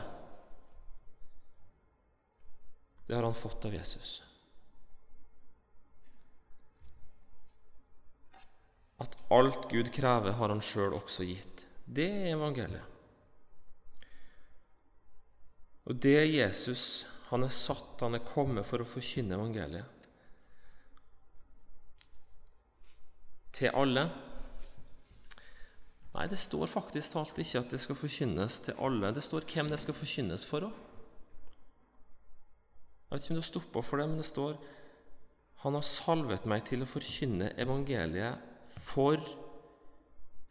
det 3.06 3.14
har 3.14 3.22
han 3.22 3.34
fått 3.34 3.64
av 3.64 3.74
Jesus. 3.74 4.22
At 9.00 9.16
alt 9.32 9.70
Gud 9.70 9.88
krever, 9.94 10.36
har 10.36 10.52
han 10.52 10.60
sjøl 10.60 10.98
også 10.98 11.24
gitt. 11.24 11.64
Det 11.88 12.10
er 12.10 12.34
evangeliet. 12.34 12.84
Og 15.88 15.96
det 15.96 16.12
er 16.20 16.28
Jesus. 16.28 17.06
Han 17.30 17.48
er 17.48 17.56
satt, 17.56 17.96
han 18.04 18.18
er 18.18 18.26
kommet 18.26 18.68
for 18.68 18.84
å 18.84 18.86
forkynne 18.86 19.38
evangeliet. 19.38 19.99
Til 23.52 23.72
alle. 23.74 24.06
Nei, 26.14 26.26
det 26.30 26.38
står 26.38 26.66
faktisk 26.70 27.14
talt 27.14 27.38
ikke 27.38 27.62
at 27.62 27.72
det 27.74 27.80
skal 27.82 27.98
forkynnes 27.98 28.60
til 28.66 28.78
alle. 28.82 29.12
Det 29.14 29.22
står 29.22 29.46
hvem 29.46 29.70
det 29.70 29.78
skal 29.82 29.96
forkynnes 29.96 30.46
for 30.46 30.66
òg. 30.68 30.78
Jeg 33.10 33.16
vet 33.16 33.24
ikke 33.24 33.34
om 33.34 33.38
du 33.38 33.42
har 33.42 33.50
stoppa 33.50 33.82
for 33.82 33.98
det, 33.98 34.08
men 34.08 34.20
det 34.22 34.26
står 34.28 34.58
Han 35.60 35.74
har 35.76 35.84
salvet 35.84 36.46
meg 36.48 36.62
til 36.64 36.80
å 36.80 36.88
forkynne 36.88 37.50
evangeliet 37.60 38.38
for 38.70 39.20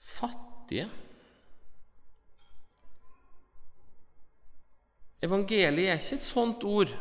fattige. 0.05 0.85
Evangeliet 5.25 5.89
er 5.89 5.97
ikke 5.97 6.19
et 6.19 6.27
sånt 6.27 6.63
ord 6.67 6.93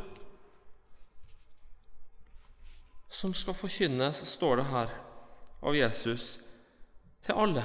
som 3.12 3.34
skal 3.36 3.56
forkynnes, 3.56 4.22
står 4.30 4.62
det 4.62 4.66
her, 4.72 4.96
av 5.60 5.76
Jesus 5.76 6.38
til 7.24 7.34
alle. 7.34 7.64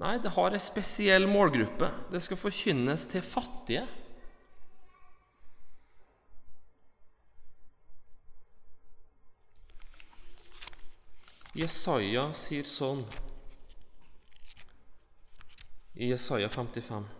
Nei, 0.00 0.16
det 0.22 0.32
har 0.32 0.54
en 0.56 0.62
spesiell 0.62 1.26
målgruppe. 1.28 1.90
Det 2.12 2.22
skal 2.24 2.40
forkynnes 2.40 3.04
til 3.12 3.24
fattige. 3.24 3.84
Jesaja 11.60 12.30
sier 12.38 12.64
sånn 12.64 13.02
i 16.00 16.08
Jesaja 16.08 16.48
55. 16.48 17.19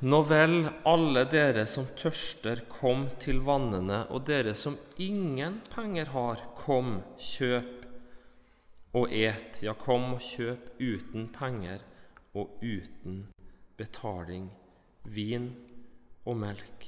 Nå 0.00 0.20
vel, 0.22 0.68
alle 0.86 1.24
dere 1.26 1.64
som 1.66 1.88
tørster, 1.98 2.60
kom 2.70 3.08
til 3.18 3.40
vannene, 3.42 4.04
og 4.14 4.28
dere 4.28 4.52
som 4.54 4.76
ingen 5.02 5.56
penger 5.72 6.12
har, 6.12 6.44
kom, 6.54 7.00
kjøp 7.18 7.88
og 8.94 9.10
et, 9.10 9.58
ja, 9.62 9.74
kom 9.74 10.12
og 10.14 10.22
kjøp 10.22 10.78
uten 10.78 11.26
penger 11.34 11.82
og 12.38 12.62
uten 12.62 13.24
betaling 13.78 14.46
vin 15.02 15.50
og 16.22 16.38
melk. 16.44 16.86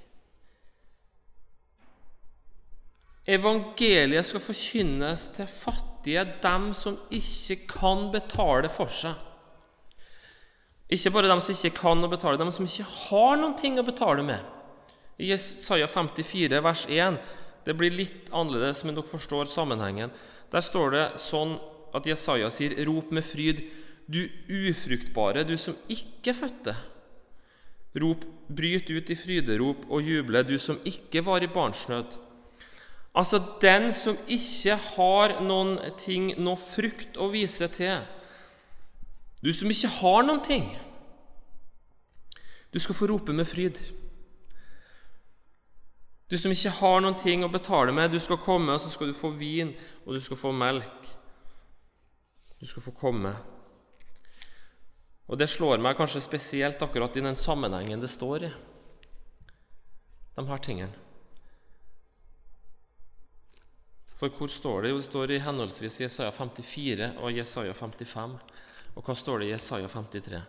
Evangeliet 3.26 4.26
skal 4.26 4.44
forkynnes 4.44 5.26
til 5.34 5.50
fattige, 5.50 6.22
dem 6.46 6.70
som 6.78 6.94
ikke 7.10 7.58
kan 7.74 8.06
betale 8.14 8.70
for 8.70 8.90
seg. 8.90 9.18
Ikke 10.90 11.12
bare 11.14 11.30
dem 11.30 11.40
som 11.42 11.54
ikke 11.54 11.76
kan 11.78 12.02
å 12.02 12.10
betale, 12.10 12.38
dem 12.40 12.50
som 12.54 12.66
ikke 12.66 12.86
har 13.06 13.36
noen 13.38 13.54
ting 13.58 13.78
å 13.78 13.86
betale 13.86 14.24
med. 14.26 14.40
I 15.20 15.30
Jesaja 15.30 15.86
54, 15.86 16.62
vers 16.64 16.86
1, 16.90 17.18
det 17.66 17.76
blir 17.78 17.94
litt 17.94 18.30
annerledes, 18.32 18.82
men 18.84 18.96
dere 18.96 19.06
forstår 19.06 19.46
sammenhengen. 19.46 20.10
Der 20.50 20.64
står 20.64 20.96
det 20.96 21.04
sånn 21.22 21.58
at 21.94 22.06
Jesaja 22.06 22.50
sier, 22.50 22.74
'Rop 22.86 23.10
med 23.12 23.24
fryd, 23.24 23.62
du 24.10 24.26
ufruktbare, 24.48 25.44
du 25.46 25.56
som 25.56 25.76
ikke 25.88 26.34
fødte.' 26.34 26.74
Rop, 27.94 28.24
bryt 28.48 28.90
ut 28.90 29.10
i 29.10 29.16
fryderop 29.18 29.86
og 29.90 30.02
juble, 30.02 30.42
du 30.46 30.58
som 30.58 30.78
ikke 30.86 31.24
var 31.26 31.42
i 31.42 31.50
barnsnød. 31.50 32.16
Altså 33.14 33.40
den 33.62 33.90
som 33.92 34.18
ikke 34.30 34.76
har 34.94 35.40
noen 35.42 35.78
ting, 35.98 36.34
noe 36.38 36.58
frukt 36.58 37.18
å 37.18 37.26
vise 37.32 37.66
til. 37.74 37.98
Du 39.40 39.52
som 39.56 39.72
ikke 39.72 39.88
har 40.00 40.26
noen 40.26 40.42
ting. 40.44 40.68
Du 42.70 42.78
skal 42.78 42.94
få 42.94 43.08
rope 43.10 43.32
med 43.32 43.48
fryd. 43.48 43.78
Du 46.30 46.36
som 46.38 46.52
ikke 46.54 46.70
har 46.76 47.00
noen 47.02 47.16
ting 47.18 47.42
å 47.42 47.50
betale 47.50 47.90
med, 47.92 48.12
du 48.12 48.20
skal 48.22 48.38
komme, 48.38 48.76
og 48.76 48.82
så 48.82 48.92
skal 48.92 49.10
du 49.10 49.16
få 49.16 49.32
vin, 49.34 49.72
og 50.04 50.14
du 50.14 50.20
skal 50.22 50.38
få 50.38 50.52
melk. 50.54 51.08
Du 52.60 52.68
skal 52.68 52.84
få 52.84 52.94
komme. 52.94 53.32
Og 55.30 55.38
det 55.38 55.48
slår 55.50 55.82
meg 55.82 55.98
kanskje 55.98 56.22
spesielt 56.22 56.82
akkurat 56.82 57.16
i 57.16 57.24
den 57.24 57.38
sammenhengen 57.38 58.02
det 58.02 58.10
står 58.12 58.46
i, 58.46 58.50
de 60.36 60.46
her 60.46 60.62
tingene. 60.62 61.06
For 64.20 64.28
hvor 64.36 64.50
står 64.52 64.82
det? 64.82 64.90
Jo, 64.90 64.98
det 65.00 65.06
står 65.06 65.30
i 65.32 65.40
henholdsvis 65.40 66.00
Jesaja 66.02 66.30
54 66.34 67.14
og 67.24 67.32
Jesaja 67.32 67.72
55. 67.72 68.34
Og 68.94 69.04
hva 69.04 69.14
står 69.16 69.42
det 69.42 69.48
i 69.48 69.52
Jesaja 69.52 69.88
53? 69.88 70.40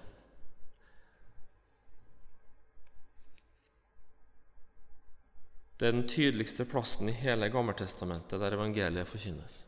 Det 5.77 5.88
er 5.88 5.95
den 5.95 6.07
tydeligste 6.10 6.65
plassen 6.69 7.10
i 7.10 7.17
hele 7.17 7.50
Gammeltestamentet 7.50 8.41
der 8.41 8.53
evangeliet 8.53 9.10
forkynnes. 9.10 9.63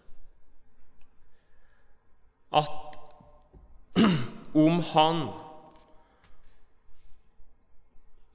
At 2.53 2.99
om 4.65 4.81
Han 4.93 5.23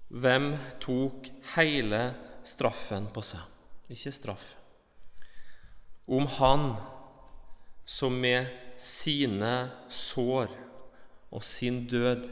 Hvem 0.08 0.54
tok 0.80 1.28
hele 1.54 2.00
straffen 2.48 3.10
på 3.14 3.22
seg? 3.22 3.44
Ikke 3.92 4.14
straff 4.14 4.54
om 6.08 6.26
Han 6.26 6.72
som 7.84 8.20
med 8.20 8.46
sine 8.78 9.54
sår 9.90 10.52
og 11.34 11.44
sin 11.44 11.84
død 11.90 12.28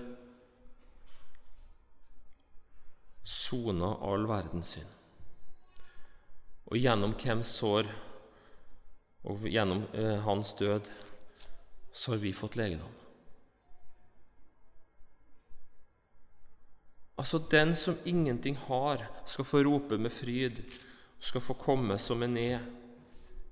sona 3.26 3.90
all 4.06 4.26
verdens 4.30 4.76
synd. 4.76 4.92
Og 6.66 6.78
gjennom 6.78 7.14
hvem 7.18 7.42
sår 7.46 7.90
og 9.26 9.48
gjennom 9.50 9.84
eh, 9.94 10.18
hans 10.22 10.54
død 10.58 10.86
så 11.96 12.12
har 12.14 12.22
vi 12.22 12.32
fått 12.36 12.56
legedom. 12.58 12.92
Altså, 17.16 17.38
den 17.50 17.72
som 17.76 17.96
ingenting 18.04 18.58
har, 18.66 19.06
skal 19.24 19.44
få 19.44 19.62
rope 19.64 19.96
med 19.98 20.12
fryd, 20.12 20.60
skal 21.18 21.40
få 21.40 21.56
komme 21.56 21.96
som 21.98 22.22
en 22.22 22.36
er. 22.36 22.60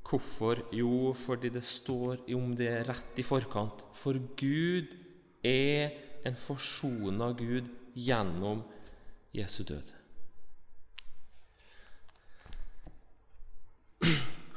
Hvorfor? 0.04 0.60
Jo, 0.74 1.14
fordi 1.16 1.50
det 1.54 1.64
står 1.64 2.26
om 2.36 2.52
det 2.56 2.72
rett 2.88 3.18
i 3.18 3.24
forkant. 3.24 3.84
For 3.96 4.18
Gud 4.36 4.92
er 5.44 5.94
en 6.28 6.36
forsona 6.36 7.32
Gud 7.36 7.70
gjennom 7.96 8.62
Jesu 9.34 9.62
død. 9.64 9.92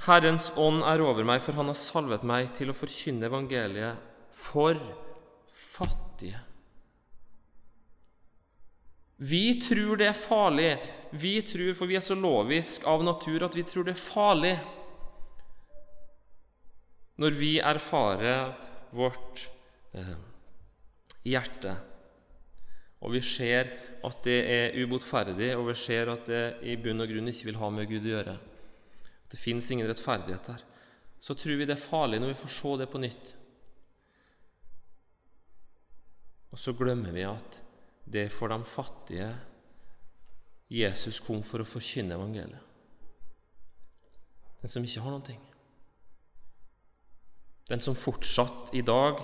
Herrens 0.08 0.52
ånd 0.60 0.84
er 0.88 1.04
over 1.04 1.26
meg, 1.28 1.42
for 1.44 1.58
han 1.58 1.72
har 1.72 1.80
salvet 1.80 2.24
meg 2.28 2.52
til 2.56 2.72
å 2.72 2.76
forkynne 2.76 3.28
evangeliet 3.28 4.04
for 4.36 4.78
fattige. 5.52 6.44
Vi 9.18 9.58
tror 9.60 9.98
det 9.98 10.12
er 10.12 10.18
farlig. 10.18 10.72
Vi 11.12 11.40
tror, 11.42 11.74
For 11.74 11.90
vi 11.90 11.96
er 11.98 12.06
så 12.06 12.16
lovisk 12.16 12.86
av 12.86 13.04
natur 13.04 13.48
at 13.48 13.56
vi 13.58 13.64
tror 13.66 13.88
det 13.88 13.96
er 13.96 14.04
farlig 14.04 14.54
når 17.18 17.38
vi 17.38 17.58
erfarer 17.60 18.52
vårt 18.96 19.48
eh, 19.98 20.16
hjerte, 21.26 21.74
og 23.02 23.14
vi 23.14 23.22
ser 23.26 23.72
at 24.06 24.22
det 24.26 24.38
er 24.50 24.78
ubotferdig, 24.82 25.52
og 25.58 25.68
vi 25.70 25.76
ser 25.78 26.12
at 26.14 26.30
det 26.30 26.44
i 26.66 26.78
bunn 26.82 27.04
og 27.04 27.10
grunn 27.10 27.30
ikke 27.30 27.50
vil 27.52 27.60
ha 27.62 27.70
med 27.74 27.90
Gud 27.90 28.06
å 28.06 28.14
gjøre, 28.14 28.38
at 28.38 29.34
det 29.34 29.42
fins 29.42 29.70
ingen 29.74 29.90
rettferdighet 29.90 30.52
der, 30.54 30.64
så 31.20 31.36
tror 31.38 31.58
vi 31.60 31.66
det 31.68 31.76
er 31.76 31.82
farlig 31.82 32.22
når 32.22 32.34
vi 32.34 32.40
får 32.44 32.54
se 32.54 32.74
det 32.82 32.90
på 32.92 33.02
nytt. 33.02 33.34
Og 36.54 36.62
så 36.62 36.74
glemmer 36.78 37.14
vi 37.14 37.26
at 37.28 37.60
det 38.08 38.24
er 38.24 38.34
for 38.34 38.54
de 38.54 38.58
fattige 38.66 39.28
Jesus 40.72 41.20
kom 41.24 41.44
for 41.46 41.64
å 41.64 41.68
forkynne 41.68 42.16
evangeliet. 42.16 42.64
Den 44.62 44.72
som 44.72 44.84
ikke 44.84 45.04
har 45.04 45.14
noen 45.14 45.28
ting. 45.28 45.44
Den 47.68 47.84
som 47.84 47.98
fortsatt 48.00 48.72
i 48.76 48.82
dag 48.86 49.20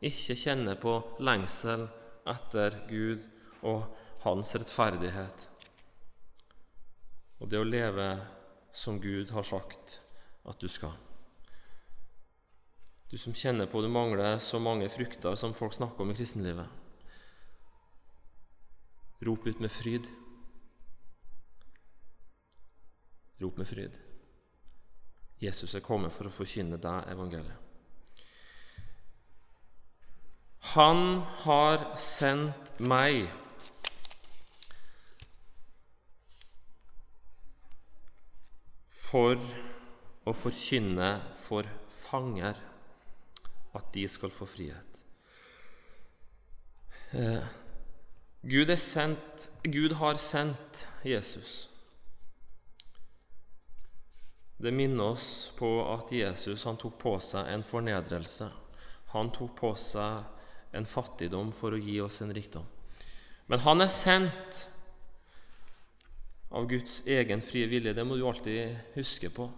ikke 0.00 0.36
kjenner 0.38 0.78
på 0.80 0.94
lengsel 1.20 1.84
etter 2.28 2.78
Gud 2.88 3.26
og 3.68 3.84
hans 4.24 4.54
rettferdighet. 4.56 5.46
Og 7.40 7.48
det 7.52 7.60
å 7.60 7.68
leve 7.68 8.08
som 8.72 9.00
Gud 9.00 9.32
har 9.36 9.44
sagt 9.44 10.00
at 10.48 10.60
du 10.60 10.68
skal. 10.72 10.96
Du 13.10 13.18
som 13.18 13.34
kjenner 13.34 13.68
på 13.68 13.82
du 13.82 13.88
mangler 13.92 14.38
så 14.38 14.60
mange 14.62 14.88
frukter 14.88 15.36
som 15.36 15.56
folk 15.56 15.74
snakker 15.76 16.04
om 16.04 16.12
i 16.12 16.16
kristenlivet. 16.16 16.68
Rop 19.26 19.46
ut 19.46 19.60
med 19.60 19.72
fryd. 19.72 20.06
Rop 23.40 23.58
med 23.60 23.68
fryd. 23.68 23.98
Jesus 25.40 25.74
er 25.74 25.84
kommet 25.84 26.12
for 26.12 26.28
å 26.28 26.32
forkynne 26.34 26.76
deg 26.80 27.08
evangeliet. 27.08 27.56
Han 30.74 31.22
har 31.42 31.86
sendt 31.98 32.76
meg 32.84 33.24
for 38.92 39.40
å 40.28 40.34
forkynne 40.36 41.08
for 41.40 41.66
fanger 42.04 42.60
at 43.74 43.88
de 43.96 44.04
skal 44.12 44.30
få 44.34 44.46
frihet. 44.46 45.02
Eh, 47.16 47.42
Gud, 48.44 48.76
sendt, 48.76 49.48
Gud 49.64 49.96
har 49.98 50.20
sendt 50.20 50.86
Jesus 51.04 51.69
det 54.60 54.72
minner 54.76 55.14
oss 55.14 55.52
på 55.56 55.68
at 55.88 56.10
Jesus 56.12 56.66
han 56.68 56.76
tok 56.76 56.98
på 57.00 57.14
seg 57.24 57.48
en 57.48 57.64
fornedrelse. 57.64 58.50
Han 59.14 59.30
tok 59.32 59.54
på 59.56 59.70
seg 59.80 60.76
en 60.76 60.86
fattigdom 60.86 61.48
for 61.56 61.72
å 61.72 61.80
gi 61.80 61.96
oss 62.04 62.20
en 62.20 62.34
rikdom. 62.34 62.66
Men 63.48 63.64
han 63.64 63.80
er 63.80 63.90
sendt 63.90 64.66
av 66.50 66.68
Guds 66.68 67.00
egen 67.08 67.40
frie 67.40 67.70
vilje. 67.70 67.94
Det 67.96 68.04
må 68.04 68.18
du 68.18 68.26
alltid 68.28 68.76
huske 68.98 69.32
på. 69.32 69.48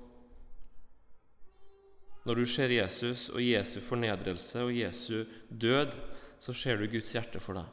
Når 2.23 2.39
du 2.39 2.47
ser 2.47 2.71
Jesus 2.71 3.27
og 3.35 3.43
Jesu 3.43 3.81
fornedrelse 3.83 4.63
og 4.63 4.77
Jesu 4.77 5.25
død, 5.51 5.97
så 6.39 6.55
ser 6.55 6.79
du 6.79 6.87
Guds 6.87 7.11
hjerte 7.17 7.43
for 7.43 7.59
deg. 7.59 7.67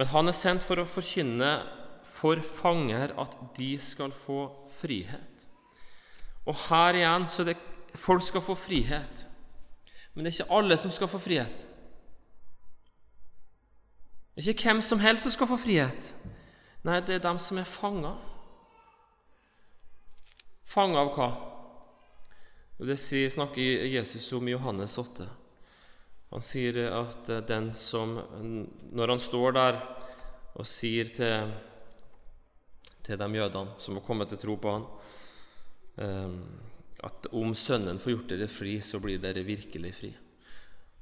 Men 0.00 0.08
han 0.14 0.32
er 0.32 0.36
sendt 0.36 0.64
for 0.64 0.80
å 0.80 0.88
forkynne 0.88 1.52
for 2.04 2.40
fanger 2.42 3.14
at 3.20 3.36
de 3.56 3.74
skal 3.80 4.12
få 4.12 4.46
frihet. 4.70 5.48
Og 6.46 6.56
her 6.68 6.98
igjen 6.98 7.26
så 7.30 7.42
er 7.42 7.52
det 7.52 7.58
folk 7.94 8.22
skal 8.24 8.42
få 8.42 8.56
frihet, 8.58 9.26
men 10.14 10.24
det 10.24 10.32
er 10.32 10.40
ikke 10.40 10.56
alle 10.58 10.78
som 10.80 10.90
skal 10.90 11.08
få 11.08 11.20
frihet. 11.22 11.68
Det 14.34 14.46
er 14.46 14.54
ikke 14.54 14.70
hvem 14.70 14.82
som 14.82 15.00
helst 15.00 15.26
som 15.26 15.34
skal 15.34 15.50
få 15.50 15.56
frihet. 15.60 16.14
Nei, 16.82 17.00
det 17.04 17.18
er 17.18 17.24
dem 17.24 17.38
som 17.38 17.60
er 17.60 17.68
fanga. 17.68 18.14
Fanga 20.66 21.02
av 21.04 21.12
hva? 21.14 21.28
Det 22.82 22.96
snakker 22.98 23.86
Jesus 23.86 24.32
om 24.32 24.48
i 24.48 24.54
Johannes 24.56 24.96
8. 24.98 25.28
Han 26.32 26.42
sier 26.42 26.78
at 26.96 27.28
den 27.46 27.74
som 27.76 28.16
Når 28.90 29.08
han 29.12 29.20
står 29.20 29.52
der 29.52 29.80
og 30.54 30.66
sier 30.66 31.12
til, 31.12 31.52
til 33.02 33.18
de 33.18 33.28
jødene 33.34 33.78
som 33.82 33.98
har 33.98 34.06
kommet 34.06 34.30
til 34.32 34.40
tro 34.42 34.56
på 34.60 34.74
han, 34.76 34.84
eh, 35.98 36.36
at 37.02 37.26
om 37.34 37.54
Sønnen 37.54 37.98
får 37.98 38.14
gjort 38.14 38.28
dere 38.30 38.48
fri, 38.50 38.76
så 38.80 39.00
blir 39.02 39.18
dere 39.18 39.42
virkelig 39.46 39.94
fri. 39.94 40.12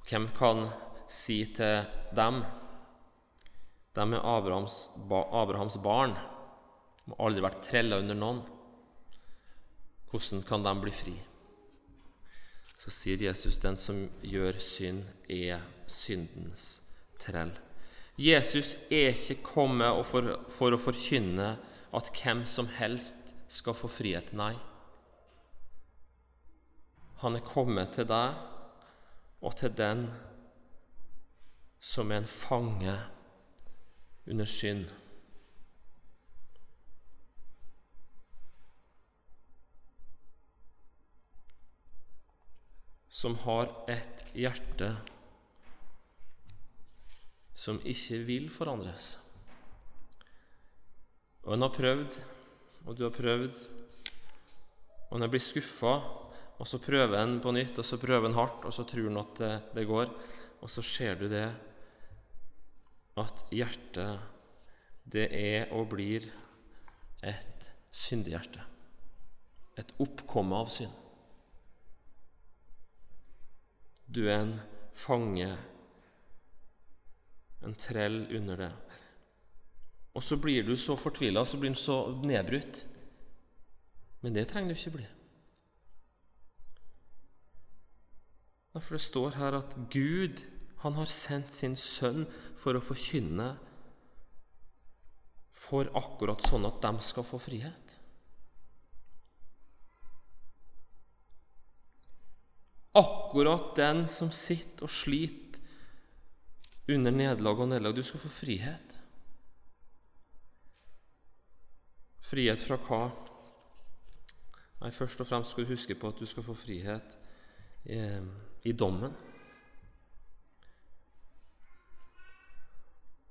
Hvem 0.09 0.31
kan 0.37 0.69
si 1.11 1.45
til 1.55 1.85
dem 2.17 2.43
De 3.95 4.01
er 4.15 4.23
Abrahams, 4.23 4.91
Abrahams 5.11 5.77
barn, 5.83 6.15
de 7.05 7.11
har 7.11 7.27
aldri 7.27 7.43
vært 7.43 7.65
trella 7.67 7.99
under 7.99 8.15
noen. 8.15 8.39
Hvordan 10.11 10.45
kan 10.47 10.63
de 10.63 10.75
bli 10.79 10.93
fri? 10.95 11.15
Så 12.79 12.93
sier 12.95 13.21
Jesus 13.27 13.59
den 13.59 13.77
som 13.77 13.99
gjør 14.23 14.61
synd, 14.63 15.03
er 15.29 15.61
syndens 15.91 16.83
trell. 17.19 17.51
Jesus 18.21 18.77
er 18.93 19.11
ikke 19.11 19.41
kommet 19.43 20.07
for, 20.07 20.31
for 20.53 20.73
å 20.73 20.81
forkynne 20.81 21.51
at 21.95 22.11
hvem 22.15 22.45
som 22.47 22.69
helst 22.79 23.35
skal 23.49 23.75
få 23.75 23.89
frihet. 23.91 24.33
Nei. 24.33 24.55
Han 27.21 27.37
er 27.37 27.45
kommet 27.45 27.93
til 27.97 28.09
deg 28.09 28.39
og 29.41 29.57
til 29.57 29.75
den 29.77 30.07
som 31.81 32.13
er 32.13 32.23
en 32.23 32.31
fange 32.31 32.97
under 34.29 34.45
synd. 34.49 34.89
som 43.21 43.35
har 43.43 43.69
et 43.91 44.23
hjerte 44.33 44.95
som 47.53 47.81
ikke 47.85 48.21
vil 48.25 48.47
forandres. 48.49 49.19
Og 51.47 51.55
en 51.55 51.65
har 51.65 51.73
prøvd, 51.75 52.17
og 52.87 52.97
du 52.97 53.05
har 53.07 53.15
prøvd, 53.15 53.57
og 55.11 55.17
en 55.17 55.31
blir 55.31 55.43
skuffa, 55.43 55.95
og 56.61 56.69
så 56.69 56.81
prøver 56.83 57.17
en 57.19 57.39
på 57.41 57.53
nytt, 57.57 57.79
og 57.81 57.87
så 57.87 57.99
prøver 58.01 58.29
en 58.29 58.37
hardt, 58.37 58.67
og 58.69 58.75
så 58.75 58.85
tror 58.85 59.09
en 59.09 59.23
at 59.23 59.39
det, 59.41 59.53
det 59.79 59.87
går, 59.89 60.13
og 60.61 60.71
så 60.71 60.85
ser 60.85 61.17
du 61.17 61.27
det 61.33 61.49
at 63.21 63.45
hjertet, 63.51 64.21
det 65.11 65.27
er 65.35 65.73
og 65.75 65.89
blir 65.91 66.29
et 67.27 67.71
syndehjerte. 67.91 68.63
Et 69.81 69.95
oppkomme 70.03 70.61
av 70.61 70.69
synd. 70.71 70.93
Du 74.11 74.25
er 74.27 74.43
en 74.43 74.57
fange, 74.99 75.49
en 77.65 77.77
trell 77.79 78.23
under 78.37 78.67
det. 78.67 78.71
Og 80.21 80.25
så 80.25 80.37
blir 80.37 80.67
du 80.69 80.75
så 80.77 80.99
fortvila, 81.01 81.47
så 81.49 81.57
blir 81.57 81.73
du 81.73 81.81
så 81.81 82.03
nedbrutt. 82.21 82.83
Men 84.21 84.35
det 84.37 84.51
trenger 84.51 84.75
du 84.75 84.77
ikke 84.77 84.99
bli. 84.99 85.07
For 88.77 88.99
det 88.99 89.01
står 89.01 89.39
her 89.41 89.57
at 89.57 89.73
Gud 89.89 90.43
han 90.85 90.99
har 91.01 91.09
sendt 91.09 91.57
sin 91.57 91.73
sønn 91.77 92.27
for 92.61 92.77
å 92.77 92.85
forkynne 92.85 93.49
for 95.57 95.89
akkurat 95.97 96.45
sånn 96.45 96.69
at 96.69 96.85
de 96.85 96.93
skal 97.05 97.25
få 97.25 97.41
frihet. 97.41 97.97
Akkurat 103.01 103.73
den 103.81 104.05
som 104.05 104.29
sitter 104.37 104.85
og 104.85 104.93
sliter 104.93 105.65
under 106.93 107.13
nederlag 107.15 107.65
og 107.65 107.73
nederlag. 107.73 107.97
Du 107.97 108.05
skal 108.05 108.21
få 108.21 108.37
frihet. 108.43 108.90
Frihet 112.31 112.63
fra 112.63 112.77
hva? 112.79 113.01
Nei, 114.81 114.91
Først 114.95 115.21
og 115.21 115.27
fremst 115.27 115.51
skal 115.51 115.67
du 115.67 115.73
huske 115.73 115.97
på 115.99 116.13
at 116.13 116.21
du 116.21 116.27
skal 116.29 116.47
få 116.47 116.55
frihet 116.55 117.17
i, 117.91 117.99
i 118.71 118.73
dommen. 118.73 119.13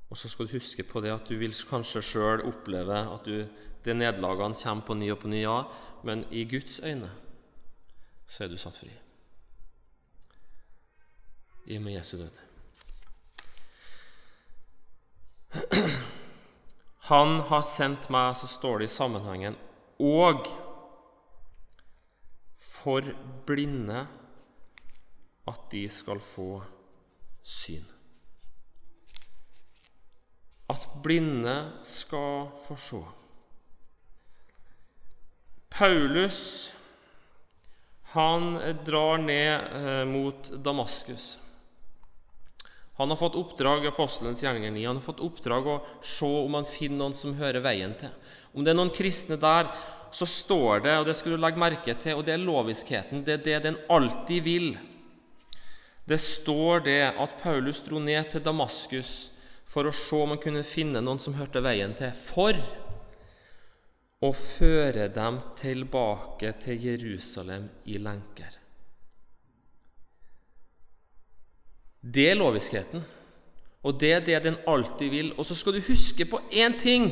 Og 0.10 0.18
så 0.18 0.30
skal 0.30 0.48
du 0.48 0.58
huske 0.58 0.84
på 0.84 1.02
det 1.06 1.14
at 1.14 1.30
du 1.30 1.38
vil 1.40 1.54
kanskje 1.70 2.02
sjøl 2.04 2.44
oppleve 2.50 2.98
at 3.14 3.26
du, 3.26 3.46
det 3.86 3.96
nederlagene 3.96 4.58
kommer 4.58 4.86
på 4.86 4.98
ny 4.98 5.12
og 5.14 5.20
på 5.22 5.32
ny, 5.32 5.44
ja, 5.46 5.64
men 6.04 6.26
i 6.32 6.44
Guds 6.50 6.80
øyne 6.84 7.12
så 8.28 8.44
er 8.44 8.50
du 8.52 8.58
satt 8.58 8.78
fri 8.78 8.92
i 11.70 11.78
og 11.78 11.82
med 11.86 11.94
Jesu 11.94 12.18
død. 12.18 12.32
Han 17.10 17.40
har 17.50 17.64
sendt 17.66 18.10
meg, 18.14 18.36
så 18.38 18.48
står 18.48 18.80
det 18.80 18.90
i 18.90 18.94
sammenhengen, 18.94 19.56
og 20.00 20.46
for 22.62 23.06
blinde 23.50 24.04
at 25.50 25.64
de 25.72 25.88
skal 25.90 26.22
få 26.22 26.62
syn. 27.42 27.88
At 30.70 30.86
blinde 31.04 31.56
skal 31.84 32.52
få 32.68 32.78
se. 32.78 33.02
Paulus 35.70 36.44
han 38.14 38.54
drar 38.86 39.18
ned 39.18 39.76
eh, 39.82 40.06
mot 40.06 40.50
Damaskus. 40.66 41.38
Han 43.00 43.10
har 43.10 43.18
fått 43.18 43.38
oppdrag 43.40 43.86
apostelens 43.88 44.42
gjerninger 44.44 44.74
9. 44.76 44.88
Han 44.88 44.98
har 45.00 45.06
fått 45.06 45.22
oppdrag 45.24 45.68
å 45.72 45.78
se 46.04 46.28
om 46.28 46.58
han 46.58 46.68
finner 46.68 47.00
noen 47.00 47.16
som 47.16 47.38
hører 47.40 47.64
veien 47.64 47.94
til. 47.96 48.12
Om 48.52 48.66
det 48.66 48.74
er 48.74 48.76
noen 48.76 48.92
kristne 48.92 49.38
der, 49.40 49.70
så 50.12 50.28
står 50.28 50.84
det, 50.84 50.98
og 51.00 51.08
det 51.08 51.16
skal 51.16 51.38
du 51.38 51.40
legge 51.40 51.62
merke 51.62 51.96
til, 51.96 52.18
og 52.20 52.26
det 52.28 52.36
er 52.36 52.44
loviskheten. 52.44 53.24
Det 53.24 53.38
er 53.38 53.46
det 53.46 53.58
den 53.70 53.80
alltid 53.88 54.44
vil. 54.44 54.70
Det 56.10 56.20
står 56.20 56.84
det 56.90 57.02
at 57.08 57.40
Paulus 57.40 57.80
dro 57.88 58.04
ned 58.04 58.34
til 58.34 58.44
Damaskus 58.44 59.16
for 59.70 59.88
å 59.88 59.96
se 59.96 60.20
om 60.20 60.34
han 60.34 60.44
kunne 60.44 60.68
finne 60.68 61.00
noen 61.00 61.24
som 61.24 61.38
hørte 61.40 61.64
veien 61.64 61.96
til, 61.96 62.12
for 62.12 62.58
å 64.20 64.36
føre 64.36 65.08
dem 65.16 65.40
tilbake 65.56 66.52
til 66.60 66.90
Jerusalem 66.90 67.70
i 67.88 68.02
lenker. 68.02 68.59
Det 72.02 72.30
er 72.30 72.38
loviskheten. 72.40 73.04
Og 73.84 74.00
det 74.00 74.12
er 74.14 74.24
det 74.24 74.40
den 74.44 74.58
alltid 74.68 75.12
vil. 75.12 75.34
Og 75.38 75.46
så 75.48 75.56
skal 75.56 75.76
du 75.76 75.84
huske 75.88 76.28
på 76.28 76.42
én 76.52 76.76
ting. 76.80 77.10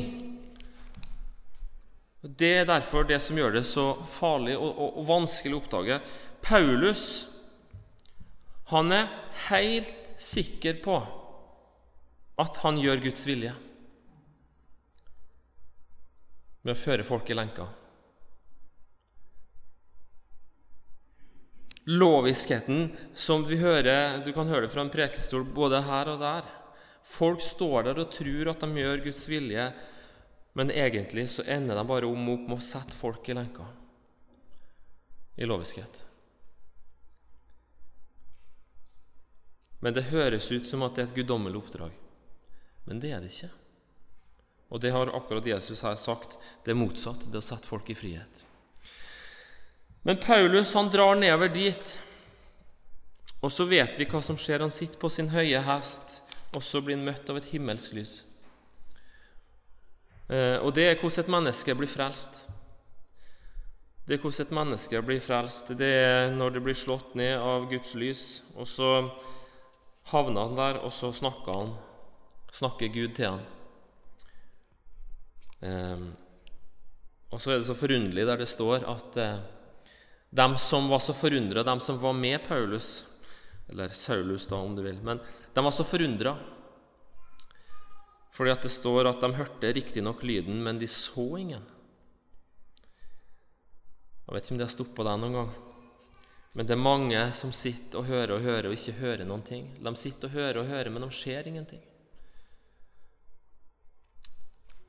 Det 2.22 2.50
er 2.60 2.68
derfor 2.68 3.06
det 3.08 3.20
som 3.22 3.38
gjør 3.38 3.56
det 3.56 3.64
så 3.66 3.92
farlig 4.04 4.56
og, 4.58 4.68
og, 4.74 4.98
og 5.00 5.08
vanskelig 5.08 5.54
å 5.56 5.60
oppdage. 5.62 6.00
Paulus 6.42 7.04
han 8.68 8.92
er 8.92 9.08
helt 9.48 9.94
sikker 10.20 10.82
på 10.84 10.98
at 12.38 12.60
han 12.62 12.78
gjør 12.82 13.00
Guds 13.06 13.24
vilje 13.26 13.54
med 16.66 16.74
å 16.74 16.78
føre 16.78 17.06
folk 17.06 17.30
i 17.30 17.36
lenker. 17.38 17.77
Loviskheten 21.88 22.90
som 23.14 23.44
vi 23.48 23.56
hører 23.56 24.20
Du 24.24 24.32
kan 24.36 24.48
høre 24.48 24.66
det 24.66 24.72
fra 24.72 24.84
en 24.84 24.92
prekestol 24.92 25.46
både 25.56 25.80
her 25.86 26.10
og 26.12 26.20
der. 26.20 26.48
Folk 27.08 27.40
står 27.40 27.88
der 27.88 28.02
og 28.02 28.10
tror 28.12 28.50
at 28.52 28.60
de 28.60 28.82
gjør 28.82 29.04
Guds 29.06 29.24
vilje, 29.28 29.70
men 30.52 30.70
egentlig 30.70 31.28
så 31.32 31.46
ender 31.48 31.78
de 31.78 31.84
bare 31.88 32.08
om 32.08 32.28
opp 32.34 32.44
med 32.44 32.58
å 32.58 32.64
sette 32.64 32.96
folk 32.96 33.28
i 33.28 33.36
lenka. 33.38 33.64
i 35.38 35.46
loviskhet. 35.46 36.04
Men 39.78 39.94
det 39.94 40.10
høres 40.10 40.50
ut 40.50 40.66
som 40.66 40.82
at 40.82 40.96
det 40.96 41.04
er 41.04 41.08
et 41.08 41.14
guddommelig 41.14 41.60
oppdrag. 41.60 41.92
Men 42.84 42.98
det 42.98 43.12
er 43.14 43.22
det 43.22 43.30
ikke. 43.30 43.52
Og 44.74 44.82
det 44.82 44.90
har 44.90 45.14
akkurat 45.14 45.46
Jesus 45.46 45.84
her 45.86 45.94
sagt. 45.94 46.34
Det 46.64 46.74
er 46.74 46.80
motsatt. 46.80 47.28
Det 47.30 47.38
er 47.38 47.44
å 47.44 47.50
sette 47.52 47.70
folk 47.70 47.86
i 47.94 47.94
frihet. 47.94 48.47
Men 50.08 50.16
Paulus 50.16 50.74
han 50.74 50.86
drar 50.88 51.18
nedover 51.20 51.50
dit, 51.52 51.90
og 53.44 53.50
så 53.52 53.66
vet 53.68 53.98
vi 54.00 54.06
hva 54.08 54.22
som 54.24 54.38
skjer. 54.40 54.62
Han 54.64 54.72
sitter 54.72 54.96
på 54.96 55.10
sin 55.12 55.26
høye 55.28 55.58
hest, 55.66 56.22
og 56.56 56.62
så 56.64 56.80
blir 56.80 56.96
han 56.96 57.04
møtt 57.04 57.28
av 57.28 57.36
et 57.36 57.48
himmelsk 57.50 57.92
lys. 57.92 58.14
Eh, 60.32 60.56
og 60.64 60.72
det 60.78 60.86
er 60.86 60.96
hvordan 60.96 61.26
et 61.26 61.34
menneske 61.34 61.74
blir 61.76 61.92
frelst. 61.92 62.38
Det 64.08 64.16
er 64.16 64.22
hvordan 64.22 64.46
et 64.46 64.54
menneske 64.56 65.02
blir 65.10 65.20
frelst. 65.20 65.74
Det 65.76 65.90
er 65.98 66.32
når 66.32 66.56
det 66.56 66.64
blir 66.64 66.80
slått 66.86 67.12
ned 67.20 67.36
av 67.36 67.68
Guds 67.68 67.92
lys, 68.00 68.24
og 68.56 68.64
så 68.64 68.94
havner 70.14 70.48
han 70.48 70.56
der, 70.56 70.80
og 70.88 70.96
så 71.02 71.12
snakker 71.12 71.60
han. 71.60 71.76
Snakker 72.62 72.94
Gud 72.96 73.12
til 73.20 73.28
han. 73.28 73.44
Eh, 75.68 76.08
og 77.28 77.36
så 77.44 77.52
er 77.52 77.60
det 77.60 77.68
så 77.68 77.76
forunderlig 77.76 78.24
der 78.24 78.40
det 78.40 78.48
står 78.48 78.88
at 78.88 79.20
eh, 79.20 79.46
de 80.30 80.58
som 80.58 80.88
var 80.88 80.98
så 80.98 81.14
forundra, 81.16 81.62
de 81.62 81.80
som 81.80 81.98
var 81.98 82.12
med 82.12 82.44
Paulus, 82.48 83.04
Eller 83.68 83.88
Saulus, 83.88 84.46
da, 84.46 84.56
om 84.56 84.76
du 84.76 84.82
vil. 84.82 84.96
Men 85.04 85.20
de 85.54 85.64
var 85.64 85.70
så 85.70 85.84
forundra. 85.84 86.38
Fordi 88.32 88.50
at 88.50 88.62
det 88.64 88.70
står 88.72 89.10
at 89.10 89.20
de 89.20 89.28
hørte 89.34 89.72
riktignok 89.76 90.22
lyden, 90.22 90.62
men 90.64 90.78
de 90.80 90.86
så 90.88 91.36
ingen. 91.36 91.66
Jeg 94.24 94.34
vet 94.34 94.44
ikke 94.44 94.54
om 94.54 94.60
de 94.60 94.64
har 94.64 94.72
stoppa 94.72 95.04
deg 95.04 95.20
noen 95.20 95.36
gang. 95.36 95.52
Men 96.56 96.66
det 96.66 96.74
er 96.74 96.80
mange 96.80 97.20
som 97.36 97.52
sitter 97.52 98.00
og 98.00 98.08
hører 98.08 98.34
og 98.34 98.44
hører 98.44 98.70
og 98.70 98.78
ikke 98.78 98.96
hører 99.02 99.28
noen 99.28 99.44
ting. 99.44 99.68
De 99.84 99.92
sitter 100.00 100.30
og 100.30 100.36
hører 100.36 100.62
og 100.62 100.72
hører, 100.72 100.90
men 100.92 101.04
de 101.04 101.10
ser 101.12 101.48
ingenting. 101.48 101.84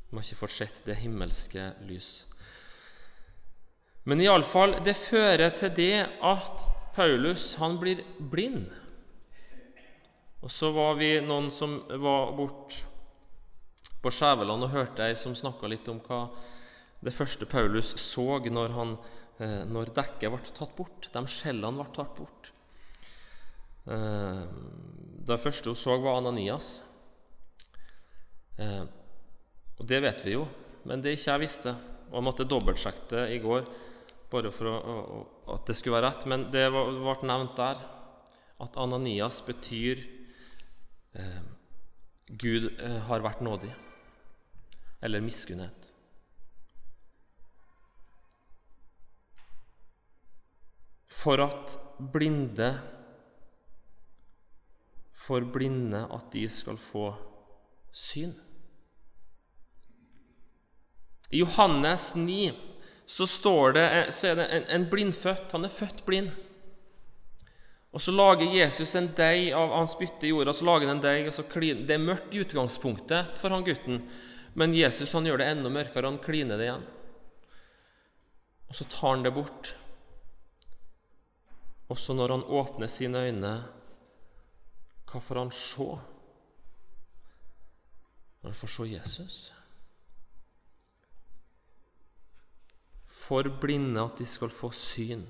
De 0.10 0.18
har 0.18 0.24
ikke 0.26 0.40
fått 0.40 0.56
sett 0.56 0.80
det 0.88 0.98
himmelske 1.04 1.68
lys. 1.86 2.10
Men 4.10 4.24
iallfall, 4.24 4.80
det 4.82 4.96
fører 4.98 5.52
til 5.54 5.70
det 5.78 5.96
at 6.26 6.62
Paulus 6.96 7.52
han 7.62 7.76
blir 7.78 8.00
blind. 8.18 8.72
Og 10.42 10.50
så 10.50 10.72
var 10.74 10.96
vi 10.98 11.12
noen 11.22 11.52
som 11.54 11.76
var 12.02 12.32
bort 12.34 12.80
på 14.02 14.12
Skjæveland 14.16 14.66
og 14.66 14.72
hørte 14.74 15.06
ei 15.06 15.18
som 15.20 15.36
snakka 15.38 15.70
litt 15.70 15.90
om 15.92 16.00
hva 16.08 16.24
det 17.06 17.14
første 17.14 17.46
Paulus 17.52 17.92
så 18.02 18.40
når, 18.50 18.74
han, 18.74 18.96
eh, 19.38 19.62
når 19.70 19.92
dekket 19.94 20.34
ble 20.34 20.56
tatt 20.58 20.74
bort. 20.78 21.10
De 21.14 21.24
skjellene 21.30 21.78
ble 21.78 21.94
tatt 21.94 22.16
bort. 22.18 22.50
Eh, 23.94 24.42
det 25.30 25.38
første 25.44 25.70
hun 25.70 25.78
så, 25.78 26.00
var 26.02 26.18
Ananias. 26.24 26.72
Eh, 28.58 28.82
og 29.78 29.86
det 29.86 30.02
vet 30.02 30.26
vi 30.26 30.34
jo, 30.34 30.48
men 30.90 31.06
det 31.06 31.14
ikke 31.14 31.30
jeg 31.36 31.44
visste. 31.46 31.76
Og 32.10 32.18
jeg 32.18 32.28
måtte 32.32 32.50
dobbeltsjekke 32.50 33.08
det 33.14 33.28
i 33.38 33.40
går 33.44 33.70
bare 34.30 34.52
for 34.54 34.70
å, 34.70 35.22
at 35.56 35.66
det 35.68 35.76
skulle 35.78 35.98
være 35.98 36.12
rett. 36.12 36.26
Men 36.30 36.48
det 36.54 36.68
ble 36.74 37.16
nevnt 37.30 37.58
der 37.58 37.82
at 38.60 38.78
Ananias 38.80 39.40
betyr 39.48 40.02
eh, 41.16 41.42
Gud 42.30 42.70
eh, 42.76 43.00
har 43.08 43.24
vært 43.26 43.42
nådig, 43.46 43.72
eller 45.02 45.24
miskunnhet. 45.26 45.88
For 51.20 51.42
at 51.44 51.76
blinde 52.00 52.70
For 55.20 55.44
blinde 55.44 56.06
at 56.16 56.30
de 56.32 56.46
skal 56.50 56.78
få 56.80 57.10
syn. 57.92 58.32
I 61.30 61.42
Johannes 61.44 62.14
9 62.16 62.69
så, 63.10 63.26
det, 63.74 64.14
så 64.14 64.28
er 64.28 64.36
det 64.38 64.46
en, 64.54 64.66
en 64.70 64.84
blindfødt. 64.90 65.52
Han 65.52 65.66
er 65.66 65.74
født 65.74 66.04
blind. 66.06 66.30
Og 67.90 68.02
Så 68.02 68.14
lager 68.14 68.54
Jesus 68.54 68.94
en 68.96 69.10
deig 69.18 69.50
av 69.58 69.74
han 69.74 69.90
spytter 69.90 70.28
i 70.28 70.30
jorda. 70.30 70.54
så 70.54 70.66
lager 70.66 70.88
han 70.88 71.00
en 71.00 71.04
deig, 71.04 71.26
og 71.28 71.34
så 71.34 71.44
klin, 71.50 71.88
Det 71.88 71.96
er 71.98 72.06
mørkt 72.06 72.34
i 72.34 72.44
utgangspunktet 72.44 73.34
for 73.42 73.50
han 73.50 73.66
gutten, 73.66 74.04
men 74.54 74.78
Jesus 74.78 75.14
han 75.14 75.26
gjør 75.26 75.42
det 75.42 75.50
enda 75.50 75.74
mørkere. 75.74 76.06
Han 76.06 76.22
kliner 76.22 76.58
det 76.58 76.70
igjen. 76.70 76.86
Og 78.70 78.78
så 78.78 78.86
tar 78.86 79.16
han 79.16 79.26
det 79.26 79.34
bort. 79.34 79.74
Også 81.90 82.14
når 82.14 82.36
han 82.36 82.46
åpner 82.46 82.88
sine 82.88 83.26
øyne, 83.26 83.54
hva 85.10 85.22
får 85.22 85.42
han 85.42 85.52
se? 85.52 85.90
Han 88.46 88.54
får 88.54 88.78
se 88.78 88.92
Jesus. 88.94 89.38
For 93.20 93.50
blinde 93.62 94.02
at 94.02 94.18
de 94.20 94.26
skal 94.28 94.52
få 94.54 94.72
syn. 94.76 95.26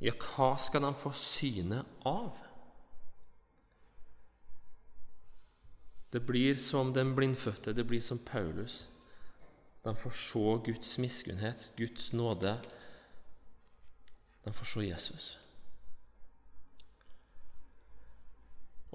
Ja, 0.00 0.12
hva 0.16 0.54
skal 0.60 0.84
de 0.84 0.92
få 0.96 1.12
synet 1.16 1.88
av? 2.08 2.36
Det 6.12 6.22
blir 6.24 6.56
som 6.60 6.92
den 6.96 7.14
blindfødte, 7.16 7.74
det 7.76 7.84
blir 7.84 8.00
som 8.00 8.18
Paulus. 8.18 8.86
De 9.84 9.96
får 9.96 10.10
se 10.10 10.44
Guds 10.70 10.98
miskunnhet, 10.98 11.72
Guds 11.76 12.12
nåde. 12.12 12.56
De 14.44 14.52
får 14.52 14.64
se 14.64 14.86
Jesus. 14.86 15.26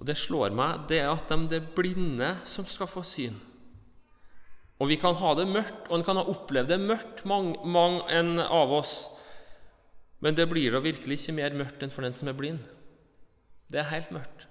Og 0.01 0.07
Det 0.07 0.17
slår 0.17 0.49
meg 0.57 0.87
det 0.89 0.97
er 1.03 1.11
at 1.13 1.29
de 1.29 1.45
det 1.49 1.61
blinde 1.75 2.33
som 2.45 2.65
skal 2.65 2.89
få 2.89 3.03
syn. 3.05 3.37
Og 4.81 4.89
vi 4.89 4.97
kan 4.97 5.13
ha 5.19 5.33
det 5.37 5.45
mørkt, 5.45 5.89
og 5.91 5.99
en 5.99 6.05
kan 6.05 6.17
ha 6.17 6.25
opplevd 6.25 6.71
det 6.73 6.79
mørkt, 6.81 7.21
mange, 7.29 7.53
mange 7.69 8.01
en 8.17 8.39
av 8.41 8.71
oss. 8.73 9.11
Men 10.25 10.37
det 10.37 10.47
blir 10.49 10.73
da 10.73 10.81
virkelig 10.81 11.19
ikke 11.19 11.35
mer 11.37 11.53
mørkt 11.57 11.85
enn 11.85 11.93
for 11.93 12.05
den 12.05 12.17
som 12.17 12.31
er 12.31 12.37
blind. 12.37 12.63
Det 13.69 13.77
er 13.81 13.91
helt 13.91 14.09
mørkt. 14.13 14.47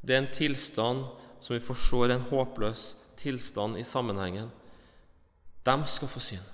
Det 0.00 0.16
er 0.16 0.22
en 0.22 0.32
tilstand 0.32 1.04
som 1.40 1.52
vi 1.52 1.60
forstår 1.64 2.14
en 2.14 2.26
håpløs 2.30 2.88
tilstand 3.20 3.76
i 3.80 3.84
sammenhengen. 3.84 4.48
De 5.64 5.76
skal 5.88 6.08
få 6.08 6.24
syn. 6.24 6.50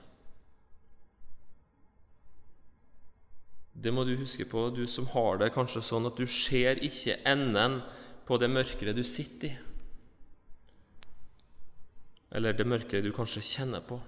Det 3.81 3.95
må 3.95 4.03
du 4.05 4.17
huske 4.19 4.45
på, 4.45 4.69
du 4.75 4.83
som 4.91 5.07
har 5.15 5.39
det 5.39 5.55
kanskje 5.55 5.87
sånn 5.87 6.11
at 6.11 6.19
du 6.19 6.27
ser 6.27 6.83
ikke 6.83 7.21
enden 7.27 7.81
på 8.27 8.39
det 8.43 8.51
mørket 8.51 8.95
du 8.99 9.07
sitter 9.07 9.55
i 9.55 9.70
eller 12.31 12.55
det 12.55 12.67
mørket 12.67 13.05
du 13.05 13.13
kanskje 13.15 13.43
kjenner 13.43 13.83
på. 13.87 13.99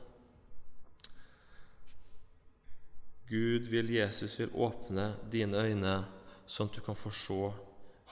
Gud 3.32 3.68
vil, 3.72 3.90
Jesus 3.94 4.38
vil 4.38 4.52
åpne 4.52 5.14
dine 5.32 5.62
øyne, 5.64 5.94
sånn 6.46 6.68
at 6.68 6.76
du 6.76 6.82
kan 6.85 6.98
få 6.98 7.11
se 7.16 7.40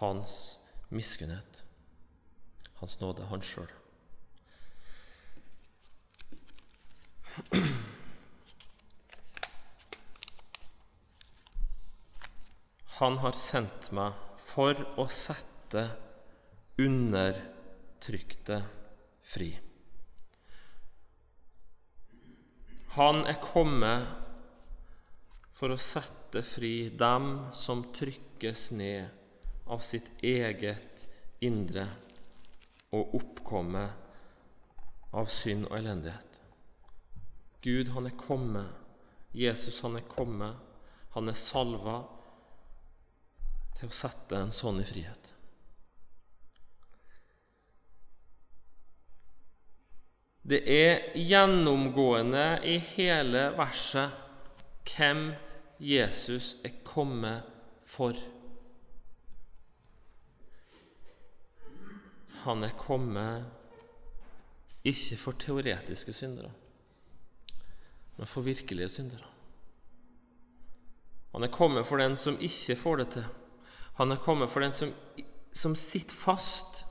Hans 0.01 0.35
miskunnhet, 0.89 1.61
Hans 2.81 2.97
nåde, 3.03 3.27
Han 3.29 3.45
sjøl. 3.45 3.69
Han 13.01 13.21
har 13.21 13.37
sendt 13.37 13.93
meg 13.97 14.17
for 14.41 14.77
å 15.01 15.07
sette 15.13 15.87
undertrykte 16.81 18.63
fri. 19.25 19.53
Han 22.97 23.23
er 23.23 23.39
kommet 23.39 24.07
for 25.55 25.71
å 25.71 25.79
sette 25.79 26.43
fri 26.43 26.91
dem 26.91 27.53
som 27.55 27.85
trykkes 27.95 28.71
ned 28.75 29.07
av 29.71 29.85
sitt 29.87 30.11
eget 30.27 31.07
indre 31.47 31.87
og 32.91 33.15
oppkommet 33.21 35.15
av 35.15 35.31
synd 35.31 35.69
og 35.69 35.77
elendighet. 35.79 36.41
Gud, 37.63 37.93
han 37.95 38.07
er 38.11 38.17
kommet. 38.19 38.67
Jesus, 39.39 39.81
han 39.87 39.97
er 40.01 40.07
kommet. 40.11 40.57
Han 41.15 41.29
er 41.31 41.39
salva 41.39 42.01
til 43.79 43.87
å 43.87 43.95
sette 43.95 44.35
en 44.39 44.51
sånn 44.55 44.83
i 44.83 44.89
frihet. 44.89 45.31
Det 50.43 50.61
er 50.65 51.13
gjennomgående 51.15 52.61
i 52.65 52.79
hele 52.95 53.51
verset 53.59 54.17
hvem 54.89 55.33
Jesus 55.81 56.55
er 56.65 56.81
kommet 56.85 57.45
for. 57.85 58.17
Han 62.45 62.65
er 62.65 62.77
kommet 62.81 63.45
ikke 64.85 65.17
for 65.21 65.37
teoretiske 65.37 66.13
syndere, 66.17 66.51
men 68.17 68.27
for 68.27 68.41
virkelige 68.41 68.89
syndere. 68.89 69.29
Han 71.35 71.45
er 71.45 71.53
kommet 71.53 71.87
for 71.87 72.01
den 72.01 72.17
som 72.17 72.39
ikke 72.41 72.77
får 72.77 72.97
det 72.97 73.09
til. 73.13 73.27
Han 74.01 74.11
er 74.11 74.17
kommet 74.17 74.51
for 74.51 74.61
den 74.65 74.73
som, 74.73 74.95
som 75.53 75.77
sitter 75.77 76.17
fast. 76.17 76.85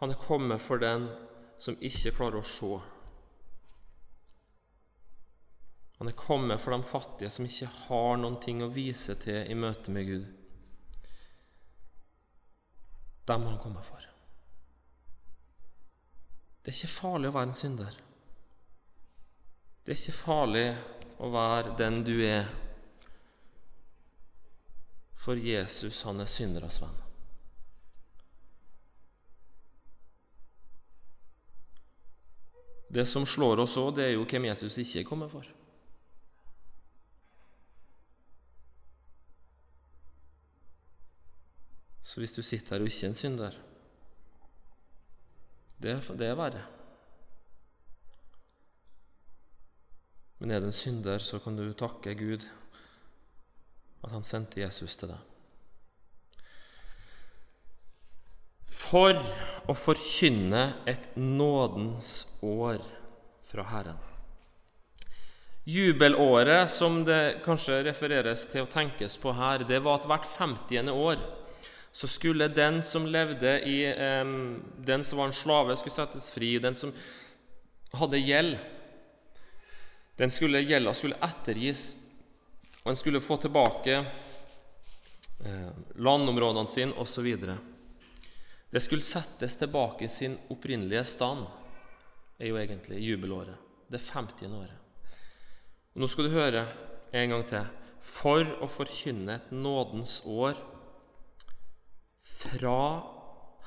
Han 0.00 0.10
er 0.10 0.18
kommet 0.18 0.60
for 0.60 0.80
den 0.80 1.08
som 1.58 1.76
ikke 1.80 2.12
klarer 2.16 2.40
å 2.40 2.48
se. 2.48 2.70
Han 5.98 6.10
er 6.10 6.18
kommet 6.18 6.60
for 6.60 6.74
de 6.74 6.82
fattige 6.84 7.30
som 7.30 7.46
ikke 7.46 7.70
har 7.86 8.16
noen 8.20 8.40
ting 8.42 8.62
å 8.64 8.72
vise 8.72 9.14
til 9.22 9.46
i 9.48 9.54
møte 9.56 9.94
med 9.94 10.08
Gud. 10.08 10.24
Dem 13.24 13.46
han 13.48 13.60
kommer 13.62 13.86
for. 13.86 14.02
Det 16.64 16.72
er 16.72 16.76
ikke 16.76 16.96
farlig 16.96 17.30
å 17.30 17.36
være 17.36 17.50
en 17.50 17.56
synder. 17.56 17.96
Det 19.84 19.92
er 19.92 20.00
ikke 20.00 20.16
farlig 20.16 20.66
å 21.20 21.30
være 21.32 21.74
den 21.78 21.98
du 22.04 22.14
er, 22.24 22.48
for 25.24 25.40
Jesus, 25.40 26.02
han 26.04 26.20
er 26.20 26.28
synderes 26.28 26.80
venn. 26.82 27.03
Det 32.94 33.06
som 33.10 33.26
slår 33.26 33.64
oss 33.64 33.74
òg, 33.80 33.96
det 33.96 34.04
er 34.06 34.12
jo 34.14 34.26
hvem 34.28 34.44
Jesus 34.46 34.78
ikke 34.78 35.02
kommer 35.08 35.30
for. 35.32 35.46
Så 42.04 42.20
hvis 42.20 42.36
du 42.36 42.42
sitter 42.42 42.76
her 42.76 42.84
og 42.84 42.86
ikke 42.86 43.06
er 43.06 43.10
en 43.10 43.18
synder, 43.18 43.58
det, 45.82 45.96
det 46.14 46.28
er 46.28 46.38
verre. 46.38 46.62
Men 50.38 50.52
er 50.52 50.60
du 50.60 50.68
en 50.68 50.76
synder, 50.76 51.18
så 51.18 51.40
kan 51.42 51.56
du 51.56 51.72
takke 51.72 52.14
Gud 52.14 52.46
at 54.04 54.12
han 54.12 54.22
sendte 54.22 54.60
Jesus 54.60 54.96
til 55.00 55.10
deg. 55.10 55.18
For 58.68 59.18
å 59.68 59.74
forkynne 59.76 60.64
et 60.86 61.14
nådens 61.16 62.38
år 62.44 62.82
fra 63.48 63.64
Herren. 63.70 64.00
Jubelåret 65.64 66.68
som 66.70 67.00
det 67.06 67.40
kanskje 67.44 67.80
refereres 67.86 68.44
til 68.52 68.66
å 68.66 68.68
tenkes 68.68 69.16
på 69.16 69.32
her, 69.32 69.64
det 69.64 69.80
var 69.80 70.02
at 70.02 70.08
hvert 70.10 70.28
50. 70.28 70.90
år 70.92 71.22
så 71.94 72.08
skulle 72.10 72.50
den 72.52 72.82
som 72.82 73.06
levde 73.06 73.60
i 73.70 73.78
eh, 73.86 74.24
Den 74.84 75.04
som 75.04 75.18
var 75.18 75.30
en 75.30 75.36
slave, 75.36 75.76
skulle 75.76 75.94
settes 75.94 76.28
fri. 76.30 76.58
Den 76.58 76.74
som 76.74 76.92
hadde 77.94 78.18
gjeld, 78.18 78.58
den 80.18 80.30
skulle 80.30 80.60
gjelda 80.60 80.92
skulle 80.94 81.20
ettergis, 81.22 81.94
og 82.82 82.90
en 82.90 82.98
skulle 82.98 83.22
få 83.22 83.38
tilbake 83.40 84.00
eh, 84.02 85.70
landområdene 85.96 86.68
sine 86.68 86.98
osv. 87.00 87.30
Det 88.74 88.80
skulle 88.82 89.06
settes 89.06 89.54
tilbake 89.56 90.08
sin 90.10 90.34
opprinnelige 90.50 91.04
stand, 91.06 91.44
er 92.38 92.48
jo 92.50 92.56
egentlig 92.58 92.98
jubelåret. 92.98 93.54
Det 93.86 94.00
50. 94.02 94.50
året. 94.50 94.78
Og 95.94 96.02
Nå 96.02 96.08
skal 96.10 96.26
du 96.26 96.34
høre 96.34 96.64
en 97.14 97.30
gang 97.30 97.44
til. 97.46 97.68
For 98.02 98.42
å 98.58 98.66
forkynne 98.66 99.36
et 99.36 99.52
nådens 99.54 100.16
år 100.26 100.58
fra 102.26 102.80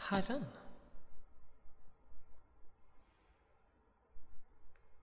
Herren. 0.10 0.44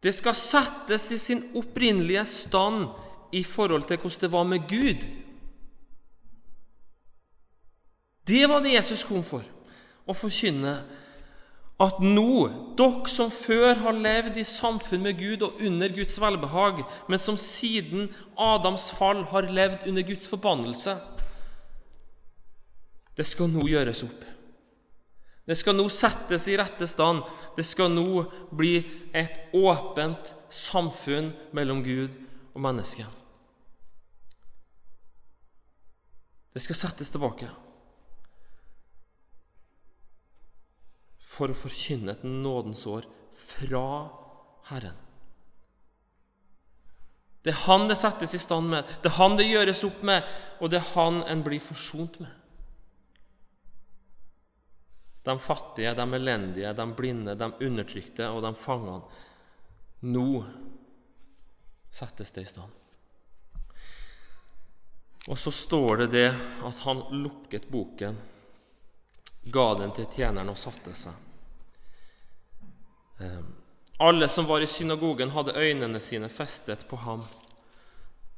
Det 0.05 0.13
skal 0.13 0.37
settes 0.37 1.09
i 1.17 1.19
sin 1.19 1.43
opprinnelige 1.57 2.27
stand 2.29 2.91
i 3.33 3.41
forhold 3.41 3.89
til 3.89 3.97
hvordan 3.97 4.21
det 4.21 4.33
var 4.37 4.45
med 4.53 4.69
Gud. 4.69 5.09
Det 8.29 8.45
var 8.49 8.61
det 8.61 8.77
Jesus 8.77 9.09
kom 9.09 9.25
for, 9.25 9.45
å 10.07 10.17
forkynne 10.17 10.75
at 11.83 11.99
nå, 11.99 12.47
dere 12.79 13.11
som 13.11 13.33
før 13.35 13.81
har 13.83 13.97
levd 13.99 14.39
i 14.39 14.45
samfunn 14.47 15.03
med 15.03 15.19
Gud 15.19 15.43
og 15.43 15.63
under 15.65 15.91
Guds 15.91 16.21
velbehag, 16.23 16.85
men 17.11 17.19
som 17.19 17.39
siden 17.41 18.13
Adams 18.39 18.93
fall 18.95 19.25
har 19.33 19.51
levd 19.51 19.89
under 19.91 20.07
Guds 20.07 20.29
forbannelse 20.31 20.95
Det 23.15 23.27
skal 23.27 23.47
nå 23.47 23.67
gjøres 23.71 24.01
opp. 24.03 24.23
Det 25.47 25.55
skal 25.55 25.77
nå 25.77 25.85
settes 25.93 26.49
i 26.51 26.57
rette 26.59 26.87
stand. 26.91 27.21
Det 27.55 27.63
skal 27.63 27.93
nå 27.93 28.25
bli 28.51 28.81
et 29.15 29.53
åpent 29.55 30.33
samfunn 30.51 31.31
mellom 31.55 31.85
Gud 31.85 32.17
og 32.55 32.65
mennesket. 32.65 33.07
Det 36.55 36.63
skal 36.63 36.81
settes 36.81 37.15
tilbake. 37.15 37.47
For 41.35 41.51
å 41.51 41.57
forkynne 41.59 42.15
et 42.15 42.23
nådens 42.27 42.85
år 42.91 43.09
fra 43.35 43.87
Herren. 44.71 45.01
Det 47.45 47.53
er 47.53 47.65
Han 47.67 47.91
det 47.91 47.99
settes 48.01 48.33
i 48.35 48.41
stand 48.41 48.71
med, 48.73 48.89
det 49.03 49.11
er 49.11 49.19
Han 49.19 49.37
det 49.37 49.51
gjøres 49.51 49.85
opp 49.85 50.01
med, 50.07 50.25
og 50.61 50.71
det 50.73 50.81
er 50.81 50.93
Han 50.95 51.21
en 51.29 51.43
blir 51.45 51.61
forsont 51.61 52.21
med. 52.23 52.33
De 55.25 55.35
fattige, 55.41 55.95
de 55.97 56.07
elendige, 56.17 56.73
de 56.77 56.87
blinde, 56.97 57.35
de 57.37 57.51
undertrykte 57.67 58.29
og 58.29 58.43
de 58.45 58.53
fangene. 58.61 59.21
Nå 60.05 60.45
settes 61.95 62.33
det 62.37 62.45
i 62.45 62.49
stand. 62.49 62.81
Og 65.33 65.39
så 65.41 65.53
står 65.53 66.05
det 66.05 66.09
det 66.13 66.29
at 66.69 66.81
han 66.85 67.01
lukket 67.25 67.71
boken 67.73 68.19
ga 69.45 69.67
den 69.79 69.93
til 69.97 70.09
tjeneren 70.11 70.53
og 70.53 70.59
satte 70.59 70.95
seg. 70.97 71.15
Ehm, 73.21 73.53
alle 73.99 74.29
som 74.29 74.47
var 74.47 74.65
i 74.65 74.67
synagogen, 74.67 75.31
hadde 75.31 75.57
øynene 75.57 76.01
sine 76.01 76.29
festet 76.29 76.87
på 76.89 76.97
ham. 76.97 77.25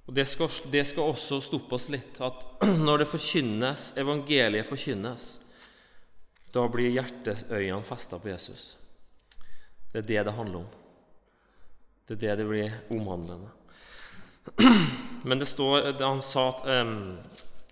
Og 0.07 0.15
Det 0.15 0.27
skal, 0.29 0.49
det 0.71 0.87
skal 0.87 1.03
også 1.03 1.41
stoppe 1.41 1.75
oss 1.75 1.89
litt, 1.89 2.21
at 2.21 2.45
når 2.87 2.99
det 3.03 3.09
forkynnes, 3.11 3.93
evangeliet 3.99 4.67
forkynnes, 4.67 5.25
da 6.55 6.67
blir 6.71 6.93
hjerteøynene 6.95 7.85
festa 7.85 8.19
på 8.19 8.31
Jesus. 8.31 8.77
Det 9.93 10.05
er 10.05 10.07
det 10.07 10.25
det 10.29 10.37
handler 10.37 10.59
om. 10.59 10.69
Det 12.07 12.15
er 12.15 12.21
det 12.23 12.37
det 12.39 12.47
blir 12.49 12.77
omhandlende. 12.95 13.51
Men 15.29 15.39
det 15.39 15.49
står, 15.51 15.97
han 15.99 16.23
sa 16.23 16.49
at 16.53 16.87
um, 16.87 17.11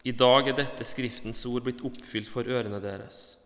i 0.05 0.13
dag 0.13 0.49
er 0.49 0.57
dette 0.59 0.85
Skriftens 0.85 1.41
ord 1.49 1.65
blitt 1.65 1.81
oppfylt 1.87 2.29
for 2.29 2.45
ørene 2.45 2.81
deres. 2.83 3.39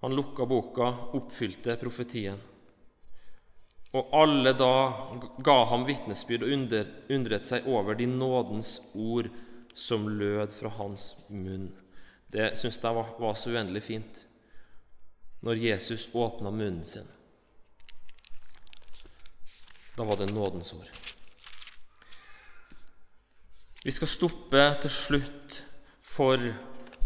Han 0.00 0.16
lukka 0.16 0.46
boka, 0.48 0.86
oppfylte 1.18 1.76
profetien. 1.80 2.40
Og 3.92 4.14
alle 4.16 4.54
da 4.56 4.72
ga 5.44 5.58
ham 5.68 5.84
vitnesbyrd 5.84 6.46
og 6.46 6.54
undret 7.12 7.44
seg 7.44 7.68
over 7.68 7.98
de 7.98 8.06
nådens 8.08 8.78
ord 8.94 9.28
som 9.74 10.08
lød 10.08 10.54
fra 10.56 10.72
hans 10.78 11.12
munn. 11.28 11.68
Det 12.30 12.54
syns 12.56 12.80
jeg 12.80 12.96
var, 12.96 13.12
var 13.20 13.36
så 13.36 13.52
uendelig 13.52 13.82
fint 13.90 14.24
når 15.44 15.60
Jesus 15.60 16.08
åpna 16.14 16.52
munnen 16.52 16.84
sin. 16.84 17.08
Da 19.96 20.04
var 20.04 20.16
det 20.16 20.32
nådens 20.32 20.72
ord. 20.72 20.88
Vi 23.80 23.92
skal 23.96 24.10
stoppe 24.12 24.64
til 24.82 24.92
slutt 24.92 25.54
for 26.04 26.42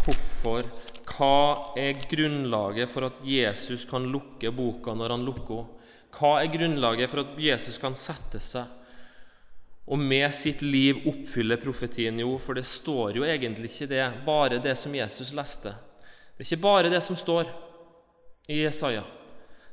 hvorfor. 0.03 0.67
Hva 1.15 1.75
er 1.79 2.01
grunnlaget 2.11 2.91
for 2.91 3.07
at 3.07 3.21
Jesus 3.23 3.85
kan 3.87 4.09
lukke 4.11 4.51
boka 4.51 4.95
når 4.97 5.15
han 5.15 5.27
lukker 5.27 5.61
henne? 5.61 5.81
Hva 6.15 6.37
er 6.41 6.51
grunnlaget 6.51 7.11
for 7.11 7.25
at 7.25 7.39
Jesus 7.43 7.75
kan 7.83 7.97
sette 7.99 8.39
seg 8.39 8.71
og 9.85 9.99
med 9.99 10.31
sitt 10.33 10.63
liv 10.63 11.03
oppfylle 11.11 11.59
profetien? 11.59 12.21
Jo, 12.23 12.37
for 12.39 12.55
det 12.55 12.63
står 12.67 13.19
jo 13.19 13.27
egentlig 13.27 13.73
ikke 13.73 13.89
det, 13.91 14.05
bare 14.27 14.61
det 14.63 14.77
som 14.79 14.95
Jesus 14.95 15.33
leste. 15.35 15.75
Det 16.35 16.45
er 16.45 16.49
ikke 16.49 16.63
bare 16.63 16.93
det 16.93 17.03
som 17.03 17.19
står 17.19 17.51
i 18.51 18.61
Jesaja. 18.63 19.03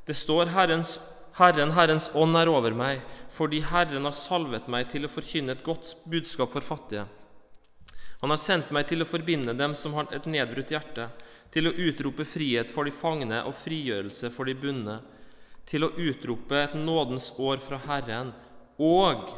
Det 0.06 0.18
står 0.18 0.50
Herrens 0.50 0.96
Herren, 1.38 1.72
Herrens 1.72 2.10
ånd 2.14 2.36
er 2.36 2.50
over 2.52 2.74
meg, 2.76 3.00
fordi 3.32 3.62
Herren 3.64 4.04
har 4.04 4.16
salvet 4.16 4.68
meg 4.72 4.90
til 4.92 5.06
å 5.06 5.10
forkynne 5.12 5.56
et 5.56 5.64
godt 5.64 5.94
budskap 6.10 6.52
for 6.52 6.64
fattige. 6.64 7.06
Han 8.20 8.30
har 8.30 8.38
sendt 8.38 8.70
meg 8.70 8.86
til 8.86 9.02
å 9.02 9.08
forbinde 9.08 9.54
dem 9.58 9.72
som 9.74 9.96
har 9.96 10.12
et 10.14 10.28
nedbrutt 10.30 10.70
hjerte, 10.70 11.08
til 11.52 11.68
å 11.68 11.74
utrope 11.74 12.26
frihet 12.28 12.70
for 12.70 12.86
de 12.86 12.92
fangne 12.94 13.40
og 13.48 13.56
frigjørelse 13.58 14.30
for 14.32 14.48
de 14.48 14.54
bundne, 14.54 15.00
til 15.66 15.86
å 15.86 15.92
utrope 15.98 16.58
et 16.58 16.76
nådens 16.78 17.32
år 17.40 17.58
fra 17.62 17.80
Herren 17.86 18.32
og 18.82 19.32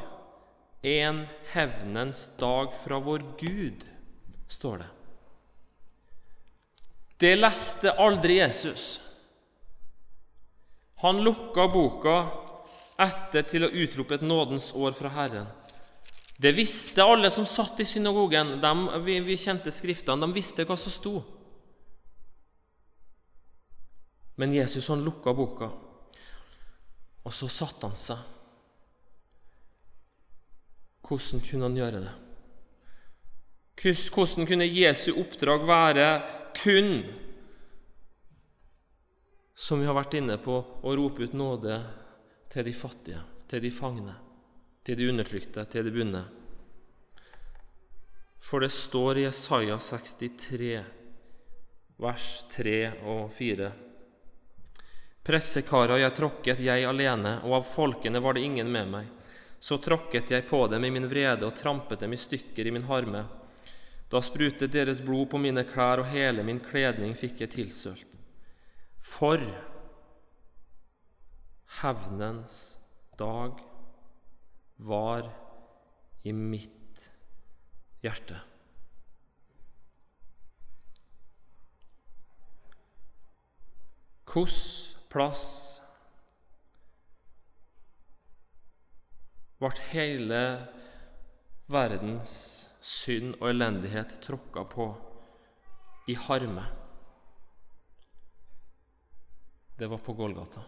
en 0.85 1.25
hevnens 1.55 2.27
dag 2.41 2.75
fra 2.77 2.99
vår 3.01 3.25
Gud, 3.41 3.87
står 4.49 4.83
det. 4.83 4.91
Det 7.25 7.33
leste 7.39 7.95
aldri 7.97 8.41
Jesus. 8.43 9.04
Han 11.05 11.21
lukka 11.21 11.67
boka 11.69 12.17
etter 12.97 13.45
til 13.45 13.67
å 13.67 13.73
utrope 13.85 14.17
et 14.17 14.23
nådens 14.25 14.71
år 14.73 14.95
fra 14.97 15.11
Herren. 15.13 15.51
Det 16.41 16.55
visste 16.57 17.05
alle 17.05 17.29
som 17.31 17.45
satt 17.45 17.83
i 17.85 17.85
synagogen. 17.85 18.57
De, 18.63 18.71
vi, 19.05 19.19
vi, 19.21 19.37
kjente 19.37 19.69
Skriftene. 19.69 20.25
De 20.25 20.33
visste 20.33 20.65
hva 20.65 20.79
som 20.81 20.95
sto. 20.95 21.19
Men 24.41 24.55
Jesus 24.57 24.89
han 24.89 25.05
lukka 25.05 25.35
boka, 25.37 25.69
og 27.23 27.35
så 27.37 27.47
satte 27.53 27.87
han 27.87 28.01
seg. 28.01 28.23
Hvordan 31.05 31.45
kunne 31.45 31.69
han 31.69 31.77
gjøre 31.79 32.01
det? 32.03 32.15
Hvordan 33.85 34.49
kunne 34.49 34.67
Jesu 34.67 35.13
oppdrag 35.21 35.69
være 35.69 36.09
kun 36.57 37.05
som 39.55 39.81
vi 39.81 39.87
har 39.87 39.95
vært 39.95 40.17
inne 40.19 40.37
på, 40.43 40.57
å 40.83 40.97
rope 40.97 41.25
ut 41.25 41.37
nåde 41.37 41.79
til 42.51 42.67
de 42.67 42.73
fattige, 42.75 43.21
til 43.49 43.63
de 43.63 43.71
fangne, 43.71 44.15
til 44.83 44.99
de 44.99 45.09
undertrykte, 45.13 45.65
til 45.71 45.87
de 45.87 45.95
bunne. 45.95 46.25
For 48.45 48.61
det 48.61 48.75
står 48.75 49.19
i 49.19 49.27
Jesaja 49.29 49.79
63, 49.81 50.75
vers 52.03 52.29
3 52.53 52.79
og 53.09 53.31
4. 53.33 53.71
Pressekara 55.25 55.97
jeg 56.03 56.13
tråkket 56.19 56.61
jeg 56.61 56.85
alene, 56.85 57.39
og 57.47 57.61
av 57.61 57.71
folkene 57.71 58.21
var 58.21 58.37
det 58.37 58.45
ingen 58.45 58.69
med 58.69 58.91
meg. 58.91 59.07
Så 59.57 59.79
tråkket 59.81 60.35
jeg 60.35 60.45
på 60.51 60.67
dem 60.69 60.85
i 60.85 60.91
min 60.93 61.09
vrede 61.09 61.47
og 61.49 61.57
trampet 61.57 62.03
dem 62.05 62.13
i 62.13 62.21
stykker 62.21 62.69
i 62.69 62.75
min 62.75 62.85
harme. 62.91 63.23
Da 64.13 64.21
sprutet 64.21 64.75
deres 64.75 65.01
blod 65.01 65.31
på 65.33 65.41
mine 65.41 65.65
klær, 65.65 66.03
og 66.03 66.11
hele 66.13 66.45
min 66.45 66.61
kledning 66.61 67.17
fikk 67.17 67.41
jeg 67.47 67.55
tilsølt. 67.55 68.14
For 69.05 69.39
hevnens 71.83 72.57
dag 73.19 73.61
var 74.77 75.29
i 76.25 76.33
mitt 76.33 77.11
hjerte. 78.03 78.41
Hvilken 84.35 85.03
plass 85.13 85.45
ble 89.61 89.71
hele 89.93 90.41
verdens 91.71 92.33
synd 92.81 93.37
og 93.37 93.53
elendighet 93.53 94.17
tråkka 94.25 94.65
på 94.73 94.89
i 96.11 96.17
harme? 96.25 96.65
Det 99.79 99.87
var 99.91 99.99
på 99.99 100.13
Golgata. 100.13 100.61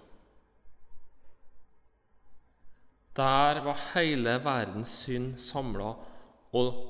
Der 3.16 3.60
var 3.64 3.78
hele 3.94 4.36
verdens 4.44 4.92
synd 5.06 5.38
samla, 5.40 5.92
og, 6.52 6.80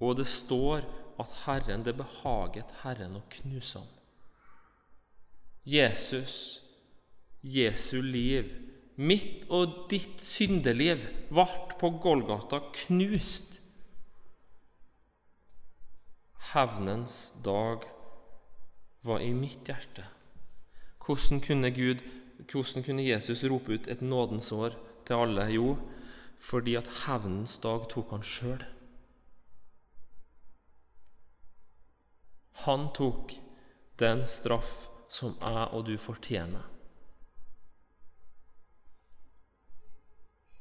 og, 0.00 0.16
det 0.18 0.26
står 0.26 0.82
at 1.20 1.34
Herren, 1.44 1.84
det 1.86 1.94
behaget 1.96 2.72
Herren 2.82 3.20
å 3.20 3.22
knuse 3.30 3.78
ham. 3.78 3.92
Jesus, 5.66 6.62
Jesu 7.42 8.00
liv, 8.02 8.50
mitt 8.96 9.46
og 9.52 9.86
ditt 9.90 10.18
syndeliv, 10.22 11.04
ble 11.30 11.46
på 11.78 11.92
Golgata 12.02 12.62
knust. 12.82 13.60
Hevnens 16.50 17.36
dag 17.44 17.86
var 19.06 19.22
i 19.22 19.32
mitt 19.36 19.68
hjerte. 19.68 20.15
Hvordan 21.06 21.40
kunne, 21.40 21.70
Gud, 21.70 22.02
hvordan 22.50 22.82
kunne 22.82 23.06
Jesus 23.06 23.44
rope 23.44 23.72
ut 23.72 23.86
et 23.86 24.02
nådens 24.02 24.52
år 24.52 24.74
til 25.06 25.14
alle? 25.14 25.44
Jo, 25.54 25.76
fordi 26.38 26.74
at 26.74 26.88
hevnens 27.06 27.58
dag 27.62 27.86
tok 27.88 28.10
han 28.10 28.22
sjøl. 28.22 28.64
Han 32.66 32.88
tok 32.94 33.32
den 33.98 34.26
straff 34.26 34.88
som 35.08 35.36
jeg 35.40 35.68
og 35.72 35.86
du 35.86 35.96
fortjener. 35.96 36.64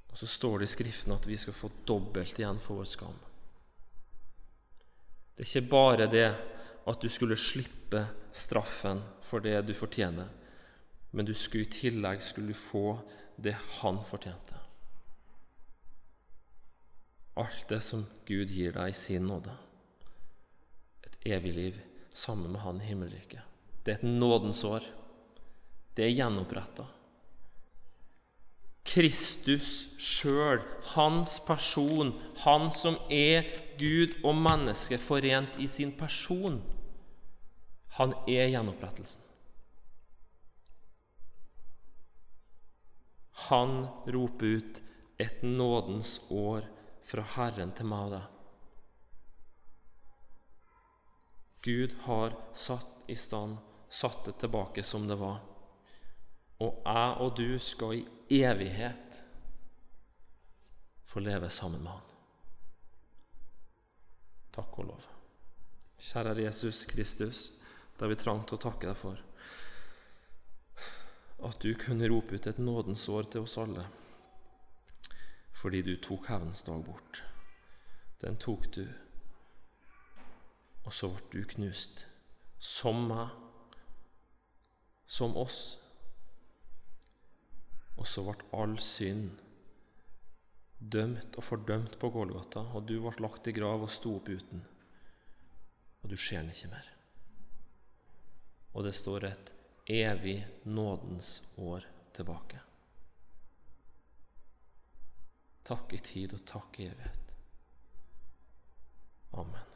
Og 0.10 0.18
så 0.18 0.28
står 0.28 0.60
det 0.60 0.70
i 0.70 0.72
Skriften 0.72 1.12
at 1.12 1.26
vi 1.28 1.38
skal 1.38 1.54
få 1.54 1.70
dobbelt 1.88 2.38
igjen 2.40 2.60
for 2.64 2.80
vår 2.80 2.88
skam. 2.88 3.18
Det 5.36 5.44
er 5.44 5.50
ikke 5.50 5.72
bare 5.72 6.06
det 6.08 6.30
at 6.86 7.02
du 7.02 7.10
skulle 7.10 7.38
slippe 7.38 8.04
straffen 8.36 9.02
for 9.26 9.42
det 9.42 9.58
du 9.66 9.74
fortjener, 9.74 10.30
men 11.12 11.26
du 11.26 11.34
skulle 11.34 11.66
i 11.66 11.74
tillegg 11.74 12.22
skulle 12.24 12.54
få 12.54 13.00
det 13.42 13.56
han 13.80 14.02
fortjente. 14.06 14.60
Alt 17.36 17.66
det 17.70 17.82
som 17.84 18.06
Gud 18.28 18.52
gir 18.54 18.76
deg 18.76 18.94
i 18.94 18.96
sin 18.96 19.26
nåde. 19.28 19.52
Et 21.04 21.18
evig 21.36 21.54
liv 21.56 21.80
sammen 22.16 22.54
med 22.54 22.62
Han 22.62 22.80
i 22.82 22.86
himmelriket. 22.86 23.42
Det 23.84 23.92
er 23.92 23.98
et 24.00 24.08
nådens 24.08 24.64
år. 24.64 24.86
Det 25.96 26.06
er 26.06 26.16
gjenoppretta. 26.16 26.86
Kristus 28.86 29.98
sjøl, 30.00 30.62
hans 30.94 31.40
person, 31.44 32.14
han 32.46 32.70
som 32.72 32.96
er 33.12 33.48
Gud 33.80 34.14
og 34.24 34.38
menneske 34.38 35.00
forent 35.02 35.58
i 35.60 35.68
sin 35.68 35.92
person, 35.98 36.62
han 37.96 38.14
er 38.28 38.50
gjenopprettelsen. 38.52 39.22
Han 43.48 43.88
roper 44.06 44.46
ut 44.46 44.82
et 45.18 45.42
nådens 45.42 46.20
år 46.30 46.68
fra 47.08 47.24
Herren 47.38 47.72
til 47.78 47.88
meg 47.88 48.10
og 48.10 48.16
deg. 48.18 48.28
Gud 51.66 51.96
har 52.04 52.36
satt 52.52 53.08
i 53.08 53.16
stand, 53.16 53.58
satt 53.88 54.28
det 54.28 54.38
tilbake 54.44 54.84
som 54.84 55.08
det 55.08 55.16
var. 55.24 55.40
Og 56.60 56.84
jeg 56.84 57.18
og 57.24 57.36
du 57.40 57.60
skal 57.64 57.96
i 58.02 58.42
evighet 58.44 59.24
få 61.08 61.24
leve 61.24 61.50
sammen 61.50 61.80
med 61.80 61.96
Han. 61.96 62.16
Takk 64.56 64.80
og 64.84 64.92
lov. 64.92 65.14
Kjære 65.96 66.42
Jesus 66.44 66.86
Kristus. 66.92 67.52
Det 67.96 68.04
har 68.04 68.12
vi 68.12 68.20
trangt 68.20 68.52
å 68.52 68.60
takke 68.60 68.90
deg 68.90 68.98
for. 69.00 69.22
At 71.48 71.62
du 71.64 71.72
kunne 71.80 72.10
rope 72.12 72.36
ut 72.36 72.48
et 72.48 72.60
nådens 72.60 73.08
år 73.12 73.30
til 73.32 73.48
oss 73.48 73.58
alle 73.62 73.86
fordi 75.56 75.80
du 75.82 75.96
tok 76.04 76.28
hevnens 76.30 76.62
dag 76.68 76.82
bort. 76.86 77.24
Den 78.22 78.36
tok 78.38 78.68
du, 78.76 78.84
og 80.86 80.94
så 80.94 81.10
ble 81.16 81.32
du 81.32 81.48
knust. 81.56 82.04
Som 82.60 83.08
meg, 83.10 83.32
som 85.08 85.34
oss. 85.40 85.80
Og 87.96 88.06
så 88.06 88.28
ble 88.28 88.50
all 88.60 88.76
synd 88.84 89.40
dømt 90.78 91.40
og 91.40 91.48
fordømt 91.48 91.98
på 92.02 92.12
Golgata, 92.14 92.68
og 92.76 92.86
du 92.86 93.00
ble 93.00 93.16
lagt 93.24 93.48
i 93.50 93.56
grav 93.56 93.88
og 93.88 93.94
sto 93.96 94.18
opp 94.20 94.30
uten. 94.30 94.62
Og 96.04 96.12
du 96.12 96.20
ser 96.20 96.44
den 96.44 96.54
ikke 96.54 96.76
mer 96.76 96.95
og 98.76 98.84
det 98.84 98.94
står 98.96 99.26
et 99.30 99.52
evig 99.88 100.40
nådens 100.64 101.44
år 101.58 101.86
tilbake. 102.14 102.60
Takk 105.66 105.94
i 105.96 106.02
tid 106.04 106.36
og 106.36 106.44
takk 106.46 106.80
i 106.80 106.90
evighet. 106.92 107.32
Amen. 109.34 109.75